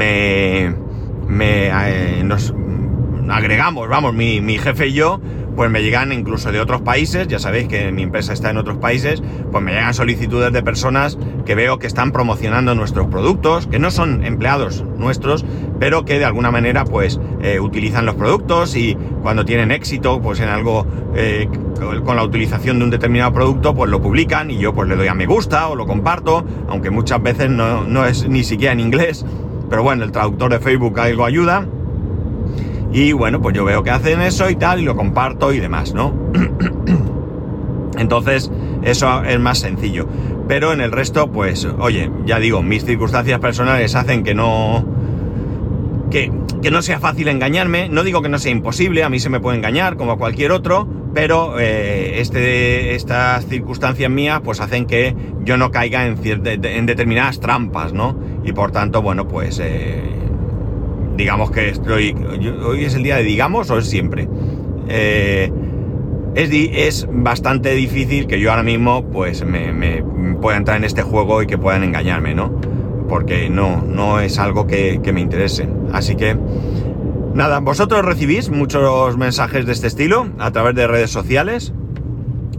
me, 0.00 1.58
eh, 1.88 2.22
nos 2.24 2.54
agregamos, 3.28 3.88
vamos, 3.88 4.14
mi, 4.14 4.40
mi 4.40 4.58
jefe 4.58 4.88
y 4.88 4.92
yo, 4.94 5.20
pues 5.56 5.70
me 5.70 5.82
llegan 5.82 6.12
incluso 6.12 6.52
de 6.52 6.60
otros 6.60 6.80
países, 6.80 7.28
ya 7.28 7.38
sabéis 7.38 7.68
que 7.68 7.92
mi 7.92 8.02
empresa 8.02 8.32
está 8.32 8.50
en 8.50 8.56
otros 8.56 8.78
países, 8.78 9.22
pues 9.52 9.62
me 9.62 9.72
llegan 9.72 9.92
solicitudes 9.94 10.52
de 10.52 10.62
personas 10.62 11.18
que 11.44 11.54
veo 11.54 11.78
que 11.78 11.86
están 11.86 12.12
promocionando 12.12 12.74
nuestros 12.74 13.08
productos, 13.08 13.66
que 13.66 13.78
no 13.78 13.90
son 13.90 14.24
empleados 14.24 14.84
nuestros, 14.96 15.44
pero 15.78 16.04
que 16.04 16.18
de 16.18 16.24
alguna 16.24 16.50
manera 16.50 16.84
pues 16.84 17.20
eh, 17.42 17.60
utilizan 17.60 18.06
los 18.06 18.14
productos 18.14 18.76
y 18.76 18.96
cuando 19.22 19.44
tienen 19.44 19.70
éxito 19.70 20.20
pues 20.20 20.40
en 20.40 20.48
algo 20.48 20.86
eh, 21.14 21.48
con 22.04 22.16
la 22.16 22.24
utilización 22.24 22.78
de 22.78 22.84
un 22.84 22.90
determinado 22.90 23.32
producto 23.32 23.74
pues 23.74 23.90
lo 23.90 24.00
publican 24.00 24.50
y 24.50 24.58
yo 24.58 24.72
pues 24.72 24.88
le 24.88 24.96
doy 24.96 25.08
a 25.08 25.14
me 25.14 25.26
gusta 25.26 25.68
o 25.68 25.76
lo 25.76 25.86
comparto, 25.86 26.44
aunque 26.68 26.90
muchas 26.90 27.22
veces 27.22 27.50
no, 27.50 27.84
no 27.84 28.06
es 28.06 28.28
ni 28.28 28.44
siquiera 28.44 28.72
en 28.72 28.80
inglés, 28.80 29.24
pero 29.70 29.84
bueno, 29.84 30.04
el 30.04 30.12
traductor 30.12 30.50
de 30.50 30.58
Facebook 30.58 30.98
algo 30.98 31.24
ayuda. 31.24 31.66
Y 32.92 33.12
bueno, 33.12 33.40
pues 33.40 33.54
yo 33.54 33.64
veo 33.64 33.84
que 33.84 33.90
hacen 33.90 34.20
eso 34.20 34.50
y 34.50 34.56
tal, 34.56 34.80
y 34.80 34.82
lo 34.82 34.96
comparto 34.96 35.52
y 35.52 35.60
demás, 35.60 35.94
¿no? 35.94 36.12
Entonces, 37.96 38.50
eso 38.82 39.22
es 39.22 39.38
más 39.38 39.58
sencillo. 39.58 40.08
Pero 40.48 40.72
en 40.72 40.80
el 40.80 40.90
resto, 40.90 41.30
pues, 41.30 41.68
oye, 41.78 42.10
ya 42.26 42.40
digo, 42.40 42.62
mis 42.62 42.84
circunstancias 42.84 43.38
personales 43.38 43.94
hacen 43.94 44.24
que 44.24 44.34
no. 44.34 44.84
Que, 46.10 46.32
que 46.62 46.70
no 46.70 46.82
sea 46.82 47.00
fácil 47.00 47.28
engañarme. 47.28 47.88
No 47.88 48.02
digo 48.02 48.22
que 48.22 48.28
no 48.28 48.38
sea 48.38 48.52
imposible, 48.52 49.02
a 49.02 49.08
mí 49.08 49.20
se 49.20 49.30
me 49.30 49.40
puede 49.40 49.56
engañar 49.56 49.96
como 49.96 50.12
a 50.12 50.18
cualquier 50.18 50.52
otro, 50.52 50.88
pero 51.14 51.58
eh, 51.58 52.20
este, 52.20 52.94
estas 52.94 53.46
circunstancias 53.46 54.10
mías 54.10 54.40
pues 54.44 54.60
hacen 54.60 54.86
que 54.86 55.14
yo 55.44 55.56
no 55.56 55.70
caiga 55.70 56.06
en, 56.06 56.16
en 56.24 56.86
determinadas 56.86 57.40
trampas, 57.40 57.92
¿no? 57.92 58.18
Y 58.44 58.52
por 58.52 58.72
tanto, 58.72 59.02
bueno, 59.02 59.26
pues 59.28 59.60
eh, 59.62 60.00
digamos 61.16 61.50
que 61.50 61.68
estoy, 61.68 62.14
hoy 62.64 62.84
es 62.84 62.94
el 62.94 63.02
día 63.02 63.16
de 63.16 63.24
digamos 63.24 63.70
o 63.70 63.78
es 63.78 63.88
siempre. 63.88 64.28
Eh, 64.88 65.52
es, 66.34 66.50
es, 66.52 67.08
bastante 67.10 67.74
difícil 67.74 68.26
que 68.26 68.40
yo 68.40 68.50
ahora 68.50 68.62
mismo 68.62 69.04
pues 69.04 69.44
me, 69.44 70.02
pueda 70.40 70.56
entrar 70.56 70.76
en 70.76 70.84
este 70.84 71.02
juego 71.02 71.42
y 71.42 71.46
que 71.46 71.58
puedan 71.58 71.82
engañarme, 71.82 72.34
¿no? 72.34 72.60
Porque 73.10 73.50
no, 73.50 73.82
no 73.82 74.20
es 74.20 74.38
algo 74.38 74.66
que, 74.66 75.00
me 75.12 75.20
interese. 75.20 75.68
Así 75.92 76.14
que, 76.14 76.38
nada, 77.34 77.58
vosotros 77.58 78.04
recibís 78.04 78.48
muchos 78.50 79.18
mensajes 79.18 79.66
de 79.66 79.72
este 79.72 79.88
estilo 79.88 80.28
a 80.38 80.52
través 80.52 80.76
de 80.76 80.86
redes 80.86 81.10
sociales. 81.10 81.74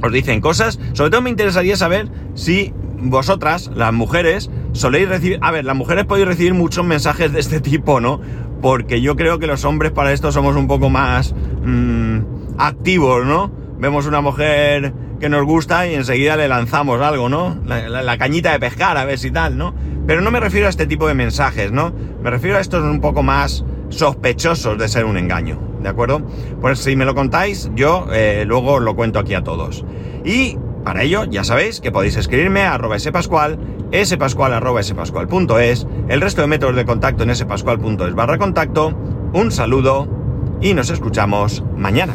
Os 0.04 0.12
dicen 0.12 0.42
cosas. 0.42 0.78
Sobre 0.92 1.10
todo 1.10 1.22
me 1.22 1.30
interesaría 1.30 1.78
saber 1.78 2.10
si 2.36 2.74
vosotras, 2.98 3.72
las 3.74 3.94
mujeres, 3.94 4.52
soléis 4.74 5.08
recibir... 5.08 5.40
A 5.42 5.52
ver, 5.52 5.66
las 5.66 5.76
mujeres 5.76 6.06
podéis 6.06 6.28
recibir 6.28 6.54
muchos 6.54 6.86
mensajes 6.86 7.32
de 7.32 7.40
este 7.40 7.62
tipo, 7.62 8.02
¿no? 8.02 8.20
Porque 8.62 9.02
yo 9.02 9.16
creo 9.16 9.40
que 9.40 9.48
los 9.48 9.64
hombres 9.64 9.92
para 9.92 10.12
esto 10.12 10.32
somos 10.32 10.56
un 10.56 10.68
poco 10.68 10.90
más 10.90 11.34
mmm, 11.64 12.20
activos, 12.60 13.26
¿no? 13.26 13.62
vemos 13.82 14.06
una 14.06 14.22
mujer 14.22 14.94
que 15.20 15.28
nos 15.28 15.44
gusta 15.44 15.88
y 15.88 15.96
enseguida 15.96 16.38
le 16.38 16.48
lanzamos 16.48 17.02
algo, 17.02 17.30
¿no? 17.30 17.58
La, 17.66 18.18
cañita 18.20 18.52
de 18.52 18.60
pescar, 18.60 18.96
a 18.96 19.06
ver 19.06 19.18
si 19.18 19.32
tal, 19.32 19.58
¿no? 19.58 19.74
Pero 20.08 20.22
no 20.22 20.32
me 20.32 20.40
refiero 20.40 20.68
a 20.68 20.70
este 20.70 20.88
tipo 20.88 21.08
de 21.08 21.14
mensajes, 21.14 21.72
¿no? 21.72 21.94
Me 22.22 22.30
refiero 22.30 22.58
a 22.58 22.62
estos 22.62 22.84
un 22.84 23.02
poco 23.02 23.24
más 23.24 23.64
sospechosos 23.90 24.78
de 24.78 24.88
ser 24.88 25.06
un 25.06 25.18
engaño, 25.18 25.60
¿de 25.82 25.90
acuerdo? 25.90 26.22
Pues 26.60 26.80
si 26.80 26.96
me 26.96 27.06
lo 27.06 27.14
contáis, 27.14 27.70
yo 27.76 28.08
eh, 28.12 28.46
luego 28.48 28.80
lo 28.80 28.96
cuento 28.96 29.20
aquí 29.20 29.34
a 29.34 29.44
todos. 29.44 29.86
Y 30.24 30.58
para 30.84 31.04
ello, 31.04 31.26
ya 31.26 31.44
sabéis 31.44 31.80
que 31.82 31.92
podéis 31.92 32.18
escribirme 32.18 32.62
a 32.62 32.74
arroba 32.74 32.98
spascual, 32.98 33.60
spascual 34.04 34.84
spascual.es, 34.84 35.88
el 36.10 36.22
resto 36.22 36.42
de 36.42 36.48
métodos 36.48 36.76
de 36.76 36.86
contacto 36.86 37.24
en 37.24 37.36
spascual.es 37.36 38.16
barra 38.16 38.38
contacto. 38.38 38.98
Un 39.34 39.52
saludo 39.52 40.08
y 40.62 40.74
nos 40.74 40.90
escuchamos 40.90 41.64
mañana. 41.78 42.14